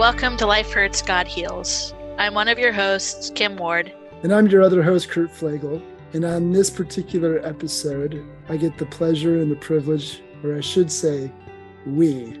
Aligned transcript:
welcome 0.00 0.34
to 0.34 0.46
Life 0.46 0.72
Hurts, 0.72 1.02
God 1.02 1.28
Heals. 1.28 1.92
I'm 2.16 2.32
one 2.32 2.48
of 2.48 2.58
your 2.58 2.72
hosts, 2.72 3.30
Kim 3.34 3.58
Ward. 3.58 3.92
And 4.22 4.32
I'm 4.32 4.46
your 4.46 4.62
other 4.62 4.82
host, 4.82 5.10
Kurt 5.10 5.28
Flagel. 5.30 5.82
And 6.14 6.24
on 6.24 6.52
this 6.52 6.70
particular 6.70 7.38
episode, 7.44 8.24
I 8.48 8.56
get 8.56 8.78
the 8.78 8.86
pleasure 8.86 9.42
and 9.42 9.52
the 9.52 9.56
privilege, 9.56 10.22
or 10.42 10.56
I 10.56 10.62
should 10.62 10.90
say, 10.90 11.30
we 11.84 12.40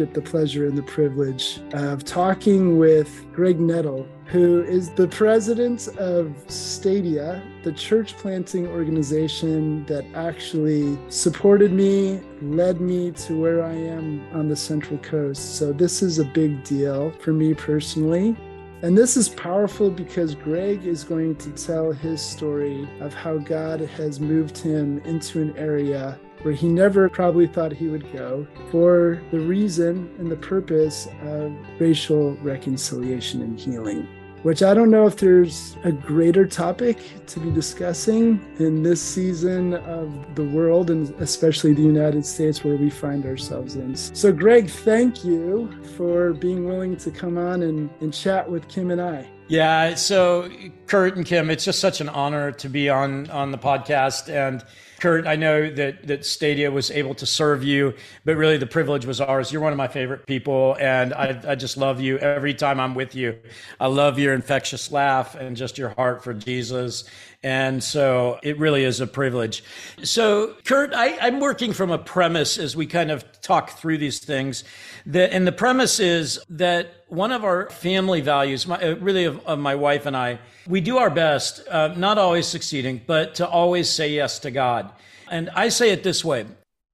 get 0.00 0.14
the 0.14 0.22
pleasure 0.22 0.66
and 0.66 0.78
the 0.78 0.82
privilege 0.82 1.60
of 1.74 2.02
talking 2.04 2.78
with 2.78 3.22
Greg 3.34 3.60
Nettle, 3.60 4.08
who 4.24 4.62
is 4.62 4.88
the 4.88 5.06
president 5.08 5.88
of 5.98 6.34
Stadia, 6.48 7.42
the 7.64 7.72
church 7.72 8.16
planting 8.16 8.66
organization 8.68 9.84
that 9.84 10.06
actually 10.14 10.98
supported 11.10 11.70
me, 11.70 12.18
led 12.40 12.80
me 12.80 13.10
to 13.10 13.38
where 13.38 13.62
I 13.62 13.74
am 13.74 14.26
on 14.32 14.48
the 14.48 14.56
Central 14.56 14.98
Coast. 15.00 15.56
So, 15.56 15.70
this 15.70 16.00
is 16.00 16.18
a 16.18 16.24
big 16.24 16.64
deal 16.64 17.10
for 17.20 17.34
me 17.34 17.52
personally. 17.52 18.34
And 18.80 18.96
this 18.96 19.18
is 19.18 19.28
powerful 19.28 19.90
because 19.90 20.34
Greg 20.34 20.86
is 20.86 21.04
going 21.04 21.36
to 21.36 21.50
tell 21.50 21.92
his 21.92 22.22
story 22.22 22.88
of 23.00 23.12
how 23.12 23.36
God 23.36 23.80
has 23.80 24.18
moved 24.18 24.56
him 24.56 25.00
into 25.00 25.42
an 25.42 25.54
area 25.58 26.18
where 26.42 26.54
he 26.54 26.68
never 26.68 27.08
probably 27.08 27.46
thought 27.46 27.72
he 27.72 27.88
would 27.88 28.10
go 28.12 28.46
for 28.70 29.22
the 29.30 29.40
reason 29.40 30.14
and 30.18 30.30
the 30.30 30.36
purpose 30.36 31.08
of 31.22 31.52
racial 31.78 32.34
reconciliation 32.36 33.42
and 33.42 33.58
healing 33.58 34.08
which 34.42 34.62
I 34.62 34.72
don't 34.72 34.90
know 34.90 35.06
if 35.06 35.16
there's 35.16 35.76
a 35.84 35.92
greater 35.92 36.46
topic 36.46 36.98
to 37.26 37.40
be 37.40 37.50
discussing 37.50 38.40
in 38.58 38.82
this 38.82 39.00
season 39.00 39.74
of 39.74 40.34
the 40.34 40.44
world 40.44 40.90
and 40.90 41.10
especially 41.20 41.74
the 41.74 41.82
United 41.82 42.24
States 42.24 42.64
where 42.64 42.76
we 42.76 42.88
find 42.88 43.26
ourselves 43.26 43.76
in. 43.76 43.94
So, 43.94 44.32
Greg, 44.32 44.70
thank 44.70 45.24
you 45.24 45.70
for 45.96 46.32
being 46.32 46.66
willing 46.66 46.96
to 46.98 47.10
come 47.10 47.36
on 47.36 47.62
and, 47.62 47.90
and 48.00 48.14
chat 48.14 48.50
with 48.50 48.66
Kim 48.68 48.90
and 48.90 49.00
I. 49.00 49.28
Yeah, 49.48 49.94
so 49.94 50.48
Kurt 50.86 51.16
and 51.16 51.26
Kim, 51.26 51.50
it's 51.50 51.64
just 51.64 51.80
such 51.80 52.00
an 52.00 52.08
honor 52.08 52.52
to 52.52 52.68
be 52.68 52.88
on 52.88 53.28
on 53.30 53.50
the 53.50 53.58
podcast 53.58 54.28
and 54.28 54.64
Kurt, 55.00 55.26
I 55.26 55.36
know 55.36 55.70
that 55.70 56.06
that 56.06 56.24
Stadia 56.24 56.70
was 56.70 56.90
able 56.90 57.14
to 57.14 57.26
serve 57.26 57.64
you, 57.64 57.94
but 58.24 58.36
really 58.36 58.58
the 58.58 58.66
privilege 58.66 59.06
was 59.06 59.20
ours. 59.20 59.50
You're 59.50 59.62
one 59.62 59.72
of 59.72 59.78
my 59.78 59.88
favorite 59.88 60.26
people, 60.26 60.76
and 60.78 61.14
I, 61.14 61.40
I 61.48 61.54
just 61.54 61.76
love 61.76 62.00
you 62.00 62.18
every 62.18 62.54
time 62.54 62.78
I'm 62.78 62.94
with 62.94 63.14
you. 63.14 63.38
I 63.80 63.86
love 63.86 64.18
your 64.18 64.34
infectious 64.34 64.92
laugh 64.92 65.34
and 65.34 65.56
just 65.56 65.78
your 65.78 65.90
heart 65.90 66.22
for 66.22 66.34
Jesus. 66.34 67.04
And 67.42 67.82
so 67.82 68.38
it 68.42 68.58
really 68.58 68.84
is 68.84 69.00
a 69.00 69.06
privilege. 69.06 69.64
So, 70.02 70.56
Kurt, 70.64 70.92
I, 70.94 71.16
I'm 71.18 71.40
working 71.40 71.72
from 71.72 71.90
a 71.90 71.98
premise 71.98 72.58
as 72.58 72.76
we 72.76 72.86
kind 72.86 73.10
of 73.10 73.24
talk 73.42 73.70
through 73.70 73.98
these 73.98 74.18
things. 74.18 74.64
That, 75.06 75.32
and 75.32 75.46
the 75.46 75.52
premise 75.52 76.00
is 76.00 76.38
that 76.50 77.04
one 77.08 77.32
of 77.32 77.44
our 77.44 77.70
family 77.70 78.20
values, 78.20 78.66
my, 78.66 78.76
uh, 78.76 78.96
really 78.96 79.24
of, 79.24 79.44
of, 79.46 79.58
my 79.58 79.74
wife 79.74 80.06
and 80.06 80.16
I, 80.16 80.38
we 80.66 80.80
do 80.80 80.98
our 80.98 81.10
best, 81.10 81.66
uh, 81.68 81.94
not 81.96 82.18
always 82.18 82.46
succeeding, 82.46 83.00
but 83.06 83.34
to 83.36 83.48
always 83.48 83.88
say 83.88 84.10
yes 84.10 84.38
to 84.40 84.50
God. 84.50 84.90
And 85.30 85.50
I 85.50 85.68
say 85.68 85.90
it 85.90 86.02
this 86.02 86.24
way 86.24 86.46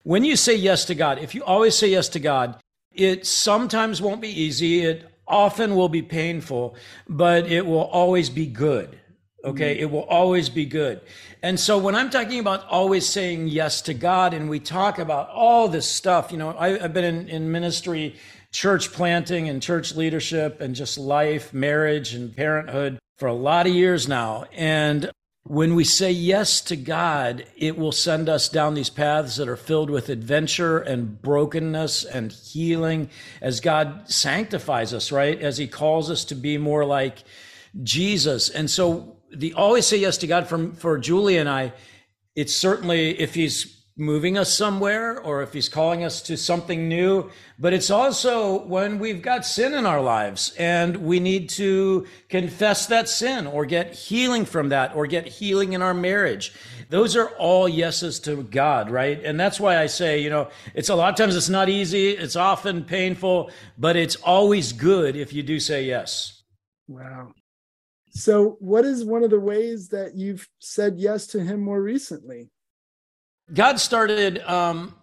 when 0.02 0.24
you 0.24 0.36
say 0.36 0.54
yes 0.54 0.84
to 0.84 0.94
God, 0.94 1.18
if 1.18 1.34
you 1.34 1.42
always 1.42 1.76
say 1.76 1.88
yes 1.88 2.08
to 2.10 2.20
God, 2.20 2.60
it 2.92 3.26
sometimes 3.26 4.00
won't 4.00 4.20
be 4.20 4.28
easy. 4.28 4.82
It 4.82 5.04
often 5.26 5.74
will 5.74 5.88
be 5.88 6.02
painful, 6.02 6.76
but 7.08 7.50
it 7.50 7.66
will 7.66 7.84
always 7.84 8.30
be 8.30 8.46
good. 8.46 8.98
Okay. 9.46 9.74
Mm-hmm. 9.74 9.82
It 9.82 9.90
will 9.90 10.04
always 10.04 10.48
be 10.48 10.66
good. 10.66 11.00
And 11.42 11.58
so 11.58 11.78
when 11.78 11.94
I'm 11.94 12.10
talking 12.10 12.40
about 12.40 12.66
always 12.68 13.06
saying 13.06 13.48
yes 13.48 13.80
to 13.82 13.94
God 13.94 14.34
and 14.34 14.50
we 14.50 14.58
talk 14.58 14.98
about 14.98 15.30
all 15.30 15.68
this 15.68 15.88
stuff, 15.88 16.32
you 16.32 16.38
know, 16.38 16.56
I, 16.58 16.78
have 16.78 16.92
been 16.92 17.04
in, 17.04 17.28
in 17.28 17.52
ministry 17.52 18.16
church 18.50 18.92
planting 18.92 19.48
and 19.48 19.62
church 19.62 19.94
leadership 19.94 20.60
and 20.60 20.74
just 20.74 20.98
life, 20.98 21.52
marriage 21.54 22.14
and 22.14 22.34
parenthood 22.34 22.98
for 23.18 23.28
a 23.28 23.34
lot 23.34 23.66
of 23.66 23.74
years 23.74 24.08
now. 24.08 24.46
And 24.52 25.10
when 25.44 25.76
we 25.76 25.84
say 25.84 26.10
yes 26.10 26.60
to 26.62 26.76
God, 26.76 27.46
it 27.56 27.78
will 27.78 27.92
send 27.92 28.28
us 28.28 28.48
down 28.48 28.74
these 28.74 28.90
paths 28.90 29.36
that 29.36 29.48
are 29.48 29.56
filled 29.56 29.90
with 29.90 30.08
adventure 30.08 30.78
and 30.78 31.22
brokenness 31.22 32.04
and 32.04 32.32
healing 32.32 33.10
as 33.40 33.60
God 33.60 34.10
sanctifies 34.10 34.92
us, 34.92 35.12
right? 35.12 35.40
As 35.40 35.58
He 35.58 35.68
calls 35.68 36.10
us 36.10 36.24
to 36.26 36.34
be 36.34 36.58
more 36.58 36.84
like 36.84 37.22
Jesus. 37.84 38.48
And 38.48 38.68
so 38.68 39.15
the 39.34 39.54
always 39.54 39.86
say 39.86 39.96
yes 39.98 40.18
to 40.18 40.26
God 40.26 40.46
for, 40.48 40.72
for 40.72 40.98
Julie 40.98 41.38
and 41.38 41.48
I, 41.48 41.72
it's 42.34 42.54
certainly 42.54 43.18
if 43.18 43.34
He's 43.34 43.76
moving 43.98 44.36
us 44.36 44.52
somewhere 44.52 45.18
or 45.18 45.42
if 45.42 45.54
he's 45.54 45.70
calling 45.70 46.04
us 46.04 46.20
to 46.20 46.36
something 46.36 46.86
new. 46.86 47.30
But 47.58 47.72
it's 47.72 47.90
also 47.90 48.62
when 48.64 48.98
we've 48.98 49.22
got 49.22 49.46
sin 49.46 49.72
in 49.72 49.86
our 49.86 50.02
lives 50.02 50.54
and 50.58 50.98
we 50.98 51.18
need 51.18 51.48
to 51.50 52.06
confess 52.28 52.86
that 52.86 53.08
sin 53.08 53.46
or 53.46 53.64
get 53.64 53.94
healing 53.94 54.44
from 54.44 54.68
that 54.68 54.94
or 54.94 55.06
get 55.06 55.26
healing 55.26 55.72
in 55.72 55.80
our 55.80 55.94
marriage. 55.94 56.52
Those 56.90 57.16
are 57.16 57.30
all 57.30 57.68
yeses 57.68 58.20
to 58.20 58.42
God, 58.42 58.90
right? 58.90 59.18
And 59.24 59.40
that's 59.40 59.58
why 59.58 59.78
I 59.78 59.86
say, 59.86 60.20
you 60.20 60.28
know, 60.28 60.50
it's 60.74 60.90
a 60.90 60.94
lot 60.94 61.08
of 61.08 61.16
times 61.16 61.34
it's 61.34 61.48
not 61.48 61.70
easy. 61.70 62.10
It's 62.10 62.36
often 62.36 62.84
painful, 62.84 63.50
but 63.78 63.96
it's 63.96 64.16
always 64.16 64.74
good 64.74 65.16
if 65.16 65.32
you 65.32 65.42
do 65.42 65.58
say 65.58 65.84
yes. 65.84 66.42
Wow. 66.86 67.32
So, 68.16 68.56
what 68.60 68.86
is 68.86 69.04
one 69.04 69.22
of 69.24 69.30
the 69.30 69.38
ways 69.38 69.90
that 69.90 70.14
you've 70.16 70.48
said 70.58 70.94
yes 70.96 71.26
to 71.28 71.40
him 71.44 71.60
more 71.60 71.82
recently? 71.82 72.48
God 73.52 73.78
started, 73.78 74.38
um, 74.48 74.94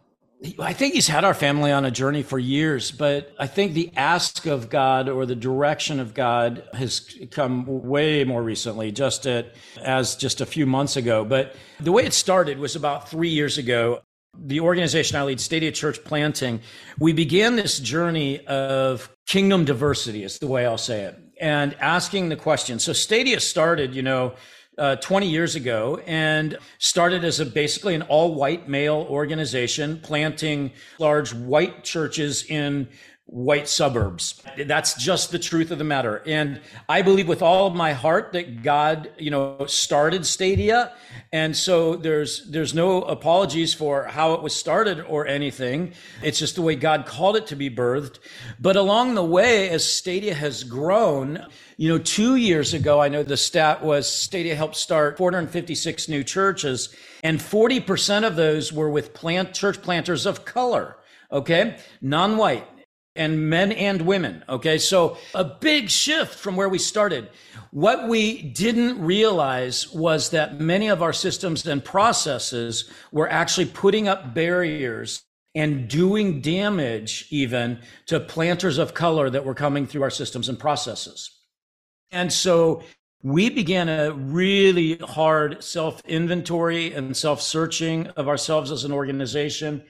I 0.58 0.74
think 0.74 0.96
he's 0.96 1.08
had 1.08 1.24
our 1.24 1.36
family 1.36 1.72
on 1.72 1.86
a 1.86 1.92
journey 1.92 2.24
for 2.24 2.40
years, 2.40 2.92
but 2.92 3.34
I 3.38 3.46
think 3.46 3.74
the 3.74 3.92
ask 3.96 4.48
of 4.48 4.70
God 4.70 5.10
or 5.10 5.28
the 5.28 5.36
direction 5.36 6.00
of 6.00 6.16
God 6.16 6.68
has 6.74 7.16
come 7.30 7.66
way 7.68 8.24
more 8.24 8.42
recently, 8.42 8.92
just 8.92 9.28
at, 9.28 9.54
as 9.82 10.16
just 10.16 10.42
a 10.42 10.46
few 10.46 10.66
months 10.66 10.98
ago. 10.98 11.24
But 11.24 11.56
the 11.80 11.92
way 11.92 12.06
it 12.06 12.14
started 12.14 12.58
was 12.58 12.76
about 12.76 13.10
three 13.10 13.30
years 13.30 13.60
ago. 13.60 14.02
The 14.36 14.60
organization 14.60 15.18
I 15.18 15.24
lead, 15.24 15.40
Stadia 15.40 15.72
Church 15.72 16.04
Planting, 16.04 16.62
we 16.98 17.14
began 17.14 17.56
this 17.56 17.78
journey 17.78 18.44
of 18.48 19.16
kingdom 19.28 19.66
diversity, 19.66 20.24
is 20.24 20.40
the 20.40 20.48
way 20.48 20.66
I'll 20.66 20.80
say 20.80 21.04
it, 21.04 21.23
and 21.44 21.76
asking 21.82 22.30
the 22.30 22.38
question. 22.38 22.80
So 22.80 22.94
Stadia 22.94 23.38
started, 23.42 23.94
you 23.94 24.02
know, 24.02 24.36
uh, 24.78 24.96
20 24.96 25.30
years 25.30 25.56
ago 25.56 26.02
and 26.08 26.58
started 26.78 27.26
as 27.26 27.42
a 27.42 27.46
basically 27.46 27.96
an 27.96 28.02
all 28.04 28.34
white 28.34 28.70
male 28.70 29.06
organization 29.10 30.00
planting 30.00 30.72
large 31.00 31.34
white 31.34 31.84
churches 31.84 32.46
in 32.46 32.88
white 33.26 33.68
suburbs. 33.68 34.44
That's 34.68 34.94
just 34.96 35.32
the 35.32 35.40
truth 35.40 35.72
of 35.72 35.78
the 35.78 35.84
matter. 35.84 36.22
And 36.26 36.62
I 36.88 37.02
believe 37.02 37.28
with 37.28 37.42
all 37.42 37.68
of 37.68 37.74
my 37.74 37.94
heart 37.94 38.34
that 38.34 38.62
God, 38.62 39.12
you 39.18 39.32
know, 39.32 39.66
started 39.66 40.26
Stadia. 40.26 40.94
And 41.32 41.56
so 41.56 41.96
there's 41.96 42.46
there's 42.52 42.74
no 42.74 43.02
apologies 43.02 43.74
for 43.74 44.04
how 44.04 44.34
it 44.34 44.44
was 44.44 44.54
started 44.54 45.00
or 45.02 45.26
anything. 45.26 45.94
It's 46.22 46.38
just 46.38 46.56
the 46.56 46.62
way 46.62 46.76
God 46.76 47.06
called 47.06 47.36
it 47.36 47.48
to 47.48 47.56
be 47.56 47.70
birthed. 47.70 48.20
But 48.60 48.76
along 48.76 49.16
the 49.16 49.24
way 49.24 49.70
as 49.70 49.90
Stadia 49.90 50.36
has 50.36 50.64
grown, 50.64 51.48
you 51.78 51.90
know, 51.90 51.98
2 51.98 52.36
years 52.36 52.74
ago 52.74 53.00
I 53.02 53.08
know 53.08 53.24
the 53.24 53.38
stat 53.38 53.84
was 53.84 54.08
Stadia 54.08 54.56
helped 54.56 54.76
start 54.76 55.18
456 55.18 56.08
new 56.08 56.24
churches 56.24 56.96
and 57.24 57.40
40% 57.40 58.28
of 58.28 58.36
those 58.36 58.72
were 58.72 58.90
with 58.90 59.14
plant 59.14 59.54
church 59.54 59.82
planters 59.82 60.26
of 60.26 60.46
color 60.46 60.98
okay 61.32 61.78
non-white 62.02 62.68
and 63.16 63.50
men 63.50 63.72
and 63.72 64.02
women. 64.04 64.44
Okay. 64.50 64.78
So 64.78 65.18
a 65.34 65.44
big 65.44 65.90
shift 65.90 66.36
from 66.36 66.56
where 66.56 66.70
we 66.70 66.80
started. 66.80 67.30
What 67.72 68.08
we 68.08 68.42
didn't 68.42 69.04
realize 69.04 69.92
was 69.92 70.30
that 70.32 70.60
many 70.60 70.88
of 70.88 71.02
our 71.02 71.14
systems 71.14 71.66
and 71.66 71.84
processes 71.84 72.90
were 73.12 73.30
actually 73.30 73.68
putting 73.68 74.08
up 74.08 74.34
barriers 74.34 75.24
and 75.56 75.88
doing 75.88 76.42
damage 76.42 77.28
even 77.30 77.80
to 78.08 78.20
planters 78.20 78.80
of 78.80 78.94
color 78.94 79.30
that 79.30 79.46
were 79.46 79.54
coming 79.54 79.86
through 79.86 80.02
our 80.02 80.10
systems 80.10 80.50
and 80.50 80.58
processes. 80.58 81.30
And 82.12 82.34
so 82.34 82.84
we 83.22 83.50
began 83.50 83.88
a 83.88 84.12
really 84.12 84.98
hard 84.98 85.64
self 85.64 86.02
inventory 86.06 86.94
and 86.94 87.16
self 87.16 87.42
searching 87.42 88.08
of 88.10 88.28
ourselves 88.28 88.72
as 88.72 88.84
an 88.84 88.92
organization 88.92 89.84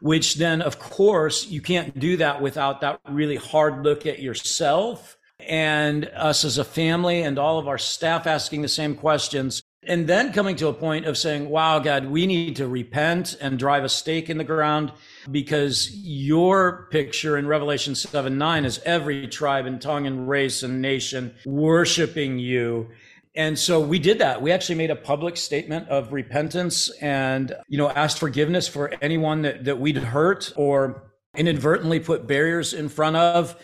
which 0.00 0.36
then, 0.36 0.62
of 0.62 0.78
course, 0.78 1.46
you 1.46 1.60
can't 1.60 1.98
do 1.98 2.16
that 2.18 2.40
without 2.40 2.80
that 2.80 3.00
really 3.08 3.36
hard 3.36 3.82
look 3.82 4.06
at 4.06 4.20
yourself 4.20 5.16
and 5.40 6.06
us 6.14 6.44
as 6.44 6.58
a 6.58 6.64
family 6.64 7.22
and 7.22 7.38
all 7.38 7.58
of 7.58 7.68
our 7.68 7.78
staff 7.78 8.26
asking 8.26 8.62
the 8.62 8.68
same 8.68 8.94
questions. 8.94 9.62
And 9.84 10.06
then 10.06 10.32
coming 10.32 10.56
to 10.56 10.68
a 10.68 10.72
point 10.72 11.06
of 11.06 11.16
saying, 11.16 11.48
wow, 11.48 11.78
God, 11.78 12.06
we 12.06 12.26
need 12.26 12.56
to 12.56 12.66
repent 12.66 13.36
and 13.40 13.58
drive 13.58 13.84
a 13.84 13.88
stake 13.88 14.28
in 14.28 14.36
the 14.36 14.44
ground 14.44 14.92
because 15.30 15.90
your 15.94 16.88
picture 16.90 17.38
in 17.38 17.46
Revelation 17.46 17.94
7 17.94 18.36
9 18.36 18.64
is 18.64 18.80
every 18.84 19.28
tribe 19.28 19.66
and 19.66 19.80
tongue 19.80 20.06
and 20.06 20.28
race 20.28 20.62
and 20.62 20.82
nation 20.82 21.34
worshiping 21.46 22.38
you 22.38 22.88
and 23.38 23.56
so 23.56 23.80
we 23.80 24.00
did 24.00 24.18
that. 24.18 24.42
We 24.42 24.50
actually 24.50 24.74
made 24.74 24.90
a 24.90 24.96
public 24.96 25.36
statement 25.36 25.88
of 25.88 26.12
repentance 26.12 26.90
and, 27.00 27.54
you 27.68 27.78
know, 27.78 27.88
asked 27.88 28.18
forgiveness 28.18 28.66
for 28.66 28.92
anyone 29.00 29.42
that, 29.42 29.64
that 29.66 29.78
we'd 29.78 29.96
hurt 29.96 30.52
or 30.56 31.12
inadvertently 31.36 32.00
put 32.00 32.26
barriers 32.26 32.74
in 32.74 32.88
front 32.88 33.14
of. 33.14 33.54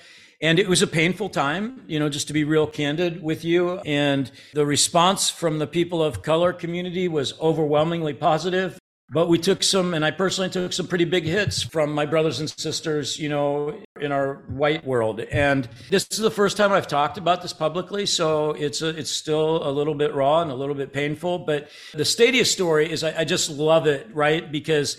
And 0.40 0.60
it 0.60 0.68
was 0.68 0.82
a 0.82 0.86
painful 0.86 1.28
time, 1.30 1.82
you 1.88 1.98
know, 1.98 2.08
just 2.08 2.28
to 2.28 2.32
be 2.32 2.44
real 2.44 2.68
candid 2.68 3.20
with 3.20 3.44
you. 3.44 3.78
And 3.80 4.30
the 4.52 4.64
response 4.64 5.28
from 5.28 5.58
the 5.58 5.66
people 5.66 6.04
of 6.04 6.22
color 6.22 6.52
community 6.52 7.08
was 7.08 7.36
overwhelmingly 7.40 8.14
positive. 8.14 8.78
But 9.10 9.28
we 9.28 9.38
took 9.38 9.62
some, 9.62 9.92
and 9.92 10.04
I 10.04 10.10
personally 10.10 10.50
took 10.50 10.72
some 10.72 10.86
pretty 10.86 11.04
big 11.04 11.24
hits 11.24 11.62
from 11.62 11.92
my 11.92 12.06
brothers 12.06 12.40
and 12.40 12.48
sisters, 12.48 13.18
you 13.18 13.28
know, 13.28 13.78
in 14.00 14.12
our 14.12 14.44
white 14.48 14.84
world. 14.86 15.20
And 15.20 15.68
this 15.90 16.08
is 16.10 16.18
the 16.18 16.30
first 16.30 16.56
time 16.56 16.72
I've 16.72 16.88
talked 16.88 17.18
about 17.18 17.42
this 17.42 17.52
publicly, 17.52 18.06
so 18.06 18.52
it's 18.52 18.80
a, 18.80 18.88
it's 18.88 19.10
still 19.10 19.66
a 19.68 19.70
little 19.70 19.94
bit 19.94 20.14
raw 20.14 20.40
and 20.40 20.50
a 20.50 20.54
little 20.54 20.74
bit 20.74 20.92
painful. 20.92 21.40
But 21.40 21.68
the 21.92 22.04
Stadia 22.04 22.44
story 22.44 22.90
is, 22.90 23.04
I, 23.04 23.20
I 23.20 23.24
just 23.24 23.50
love 23.50 23.86
it, 23.86 24.08
right? 24.14 24.50
Because 24.50 24.96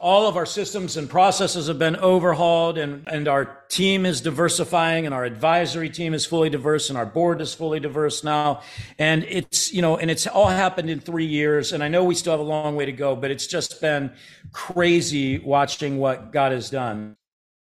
all 0.00 0.28
of 0.28 0.36
our 0.36 0.46
systems 0.46 0.96
and 0.96 1.10
processes 1.10 1.66
have 1.66 1.78
been 1.78 1.96
overhauled 1.96 2.78
and, 2.78 3.06
and 3.08 3.26
our 3.26 3.64
team 3.68 4.06
is 4.06 4.20
diversifying 4.20 5.06
and 5.06 5.14
our 5.14 5.24
advisory 5.24 5.90
team 5.90 6.14
is 6.14 6.24
fully 6.24 6.48
diverse 6.48 6.88
and 6.88 6.96
our 6.96 7.06
board 7.06 7.40
is 7.40 7.52
fully 7.52 7.80
diverse 7.80 8.22
now. 8.22 8.62
And 8.98 9.24
it's, 9.24 9.72
you 9.72 9.82
know, 9.82 9.96
and 9.96 10.10
it's 10.10 10.26
all 10.26 10.46
happened 10.46 10.88
in 10.88 11.00
three 11.00 11.26
years. 11.26 11.72
And 11.72 11.82
I 11.82 11.88
know 11.88 12.04
we 12.04 12.14
still 12.14 12.32
have 12.32 12.40
a 12.40 12.44
long 12.44 12.76
way 12.76 12.86
to 12.86 12.92
go, 12.92 13.16
but 13.16 13.32
it's 13.32 13.46
just 13.46 13.80
been 13.80 14.12
crazy 14.52 15.38
watching 15.38 15.98
what 15.98 16.32
God 16.32 16.52
has 16.52 16.70
done. 16.70 17.16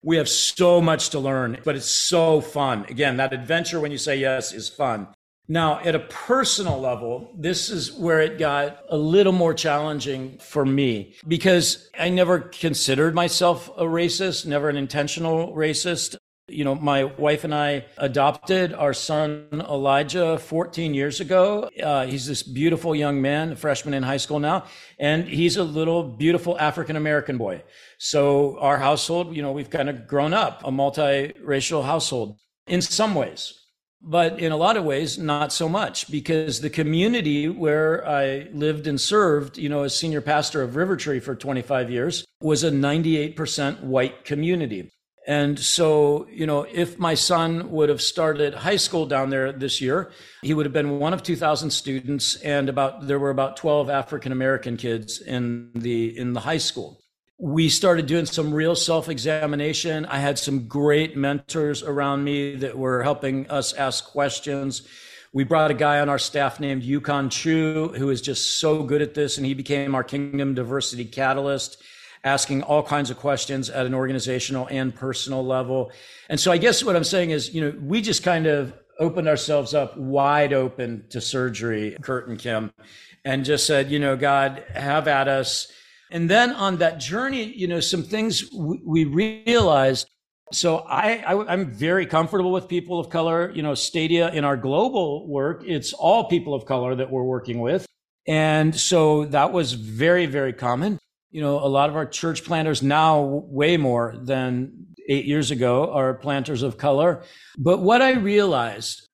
We 0.04 0.16
have 0.16 0.28
so 0.28 0.80
much 0.80 1.10
to 1.10 1.18
learn, 1.18 1.58
but 1.64 1.74
it's 1.74 1.90
so 1.90 2.40
fun. 2.40 2.86
Again, 2.88 3.16
that 3.16 3.32
adventure 3.32 3.80
when 3.80 3.90
you 3.90 3.98
say 3.98 4.16
yes 4.16 4.52
is 4.52 4.68
fun. 4.68 5.08
Now, 5.52 5.80
at 5.80 5.94
a 5.94 5.98
personal 5.98 6.80
level, 6.80 7.30
this 7.36 7.68
is 7.68 7.92
where 7.92 8.22
it 8.22 8.38
got 8.38 8.78
a 8.88 8.96
little 8.96 9.34
more 9.34 9.52
challenging 9.52 10.38
for 10.38 10.64
me 10.64 11.14
because 11.28 11.90
I 12.00 12.08
never 12.08 12.38
considered 12.40 13.14
myself 13.14 13.68
a 13.76 13.82
racist, 13.82 14.46
never 14.46 14.70
an 14.70 14.78
intentional 14.78 15.54
racist. 15.54 16.16
You 16.48 16.64
know, 16.64 16.74
my 16.74 17.04
wife 17.04 17.44
and 17.44 17.54
I 17.54 17.84
adopted 17.98 18.72
our 18.72 18.94
son 18.94 19.48
Elijah 19.52 20.38
14 20.38 20.94
years 20.94 21.20
ago. 21.20 21.68
Uh, 21.82 22.06
he's 22.06 22.26
this 22.26 22.42
beautiful 22.42 22.94
young 22.94 23.20
man, 23.20 23.52
a 23.52 23.56
freshman 23.56 23.92
in 23.92 24.02
high 24.02 24.16
school 24.16 24.38
now, 24.38 24.64
and 24.98 25.28
he's 25.28 25.58
a 25.58 25.64
little 25.64 26.02
beautiful 26.02 26.58
African 26.58 26.96
American 26.96 27.36
boy. 27.36 27.62
So 27.98 28.58
our 28.58 28.78
household, 28.78 29.36
you 29.36 29.42
know, 29.42 29.52
we've 29.52 29.68
kind 29.68 29.90
of 29.90 30.06
grown 30.06 30.32
up 30.32 30.62
a 30.64 30.70
multiracial 30.70 31.84
household 31.84 32.38
in 32.66 32.80
some 32.80 33.14
ways 33.14 33.61
but 34.04 34.38
in 34.38 34.52
a 34.52 34.56
lot 34.56 34.76
of 34.76 34.84
ways 34.84 35.18
not 35.18 35.52
so 35.52 35.68
much 35.68 36.10
because 36.10 36.60
the 36.60 36.70
community 36.70 37.48
where 37.48 38.06
i 38.06 38.48
lived 38.52 38.86
and 38.86 39.00
served 39.00 39.56
you 39.56 39.68
know 39.68 39.82
as 39.82 39.96
senior 39.96 40.20
pastor 40.20 40.62
of 40.62 40.76
river 40.76 40.96
tree 40.96 41.20
for 41.20 41.34
25 41.34 41.90
years 41.90 42.24
was 42.42 42.64
a 42.64 42.70
98% 42.70 43.82
white 43.82 44.24
community. 44.24 44.90
And 45.24 45.56
so 45.56 46.26
you 46.32 46.46
know 46.46 46.66
if 46.68 46.98
my 46.98 47.14
son 47.14 47.70
would 47.70 47.88
have 47.88 48.02
started 48.02 48.54
high 48.54 48.76
school 48.76 49.06
down 49.06 49.30
there 49.30 49.52
this 49.52 49.80
year 49.80 50.10
he 50.42 50.52
would 50.52 50.66
have 50.66 50.72
been 50.72 50.98
one 50.98 51.14
of 51.14 51.22
2000 51.22 51.70
students 51.70 52.34
and 52.42 52.68
about 52.68 53.06
there 53.06 53.20
were 53.20 53.30
about 53.30 53.56
12 53.56 53.88
african 53.88 54.32
american 54.32 54.76
kids 54.76 55.20
in 55.20 55.70
the 55.76 56.18
in 56.18 56.32
the 56.32 56.40
high 56.40 56.58
school 56.58 56.98
we 57.42 57.68
started 57.68 58.06
doing 58.06 58.24
some 58.24 58.54
real 58.54 58.76
self 58.76 59.08
examination. 59.08 60.06
I 60.06 60.18
had 60.18 60.38
some 60.38 60.68
great 60.68 61.16
mentors 61.16 61.82
around 61.82 62.22
me 62.22 62.54
that 62.54 62.78
were 62.78 63.02
helping 63.02 63.50
us 63.50 63.72
ask 63.72 64.04
questions. 64.04 64.82
We 65.32 65.42
brought 65.42 65.72
a 65.72 65.74
guy 65.74 65.98
on 65.98 66.08
our 66.08 66.20
staff 66.20 66.60
named 66.60 66.84
Yukon 66.84 67.30
Chu, 67.30 67.88
who 67.96 68.10
is 68.10 68.20
just 68.20 68.60
so 68.60 68.84
good 68.84 69.02
at 69.02 69.14
this, 69.14 69.38
and 69.38 69.46
he 69.46 69.54
became 69.54 69.96
our 69.96 70.04
Kingdom 70.04 70.54
Diversity 70.54 71.04
Catalyst, 71.04 71.82
asking 72.22 72.62
all 72.62 72.84
kinds 72.84 73.10
of 73.10 73.18
questions 73.18 73.68
at 73.68 73.86
an 73.86 73.94
organizational 73.94 74.68
and 74.70 74.94
personal 74.94 75.44
level. 75.44 75.90
And 76.28 76.38
so 76.38 76.52
I 76.52 76.58
guess 76.58 76.84
what 76.84 76.94
I'm 76.94 77.02
saying 77.02 77.30
is, 77.30 77.52
you 77.52 77.60
know, 77.60 77.76
we 77.82 78.02
just 78.02 78.22
kind 78.22 78.46
of 78.46 78.72
opened 79.00 79.26
ourselves 79.26 79.74
up 79.74 79.96
wide 79.96 80.52
open 80.52 81.06
to 81.08 81.20
surgery, 81.20 81.96
Kurt 82.02 82.28
and 82.28 82.38
Kim, 82.38 82.72
and 83.24 83.44
just 83.44 83.66
said, 83.66 83.90
you 83.90 83.98
know, 83.98 84.16
God, 84.16 84.62
have 84.76 85.08
at 85.08 85.26
us 85.26 85.72
and 86.12 86.28
then 86.28 86.52
on 86.52 86.76
that 86.76 87.00
journey, 87.00 87.44
you 87.44 87.66
know, 87.66 87.80
some 87.80 88.02
things 88.02 88.44
we, 88.52 89.04
realized. 89.04 90.06
So 90.52 90.78
I, 90.80 91.24
I, 91.26 91.54
am 91.54 91.72
very 91.72 92.04
comfortable 92.04 92.52
with 92.52 92.68
people 92.68 93.00
of 93.00 93.08
color. 93.08 93.50
You 93.54 93.62
know, 93.62 93.74
Stadia 93.74 94.30
in 94.30 94.44
our 94.44 94.58
global 94.58 95.26
work, 95.26 95.64
it's 95.66 95.94
all 95.94 96.24
people 96.24 96.52
of 96.52 96.66
color 96.66 96.94
that 96.96 97.10
we're 97.10 97.24
working 97.24 97.60
with. 97.60 97.86
And 98.28 98.78
so 98.78 99.24
that 99.26 99.52
was 99.52 99.72
very, 99.72 100.26
very 100.26 100.52
common. 100.52 100.98
You 101.30 101.40
know, 101.40 101.58
a 101.58 101.66
lot 101.66 101.88
of 101.88 101.96
our 101.96 102.04
church 102.04 102.44
planters 102.44 102.82
now, 102.82 103.22
way 103.22 103.78
more 103.78 104.14
than 104.20 104.88
eight 105.08 105.24
years 105.24 105.50
ago, 105.50 105.90
are 105.90 106.12
planters 106.12 106.62
of 106.62 106.76
color. 106.76 107.22
But 107.56 107.78
what 107.78 108.02
I 108.02 108.12
realized 108.12 109.08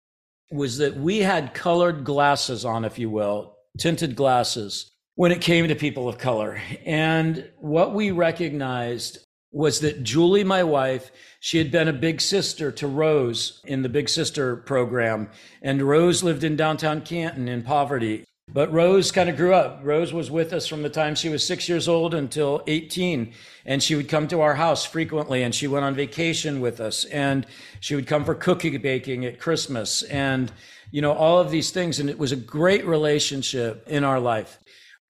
was 0.51 0.79
that 0.79 0.97
we 0.97 1.19
had 1.19 1.55
colored 1.55 2.03
glasses 2.03 2.65
on, 2.65 2.85
if 2.85 2.99
you 2.99 3.09
will, 3.09 3.55
tinted 3.79 4.17
glasses 4.17 4.91
when 5.19 5.33
it 5.33 5.41
came 5.41 5.67
to 5.67 5.75
people 5.75 6.09
of 6.09 6.17
color. 6.17 6.63
And 6.87 7.51
what 7.59 7.93
we 7.93 8.13
recognized 8.13 9.19
was 9.51 9.81
that 9.81 10.05
Julie, 10.05 10.45
my 10.45 10.63
wife, 10.63 11.11
she 11.41 11.59
had 11.59 11.73
been 11.73 11.89
a 11.89 11.93
big 11.93 12.21
sister 12.21 12.71
to 12.71 12.87
Rose 12.87 13.61
in 13.65 13.83
the 13.83 13.89
Big 13.89 14.09
Sister 14.09 14.55
program. 14.55 15.29
And 15.61 15.83
Rose 15.83 16.23
lived 16.23 16.45
in 16.45 16.55
downtown 16.55 17.01
Canton 17.01 17.49
in 17.49 17.65
poverty. 17.65 18.27
But 18.47 18.73
Rose 18.73 19.11
kind 19.11 19.29
of 19.29 19.37
grew 19.37 19.55
up. 19.55 19.81
Rose 19.83 20.13
was 20.13 20.31
with 20.31 20.53
us 20.53 20.69
from 20.69 20.85
the 20.85 20.89
time 20.89 21.17
she 21.17 21.31
was 21.31 21.45
six 21.45 21.69
years 21.69 21.89
old 21.89 22.15
until 22.15 22.63
18. 22.69 23.33
And 23.67 23.83
she 23.83 23.97
would 23.97 24.09
come 24.09 24.29
to 24.29 24.41
our 24.41 24.55
house 24.55 24.85
frequently 24.85 25.43
and 25.43 25.53
she 25.53 25.67
went 25.67 25.85
on 25.85 25.97
vacation 25.97 26.61
with 26.61 26.79
us. 26.79 27.05
And 27.07 27.45
she 27.81 27.97
would 27.97 28.07
come 28.07 28.25
for 28.25 28.37
cookie 28.37 28.77
baking 28.77 29.25
at 29.25 29.41
Christmas 29.41 30.03
and, 30.05 30.53
you 30.93 31.03
know, 31.03 31.13
all 31.13 31.41
of 31.41 31.51
these 31.51 31.73
things. 31.73 31.99
And 31.99 32.09
it 32.09 32.21
was 32.21 32.31
a 32.31 32.37
great 32.37 32.87
relationship 32.87 33.83
in 33.89 34.05
our 34.05 34.21
life. 34.21 34.61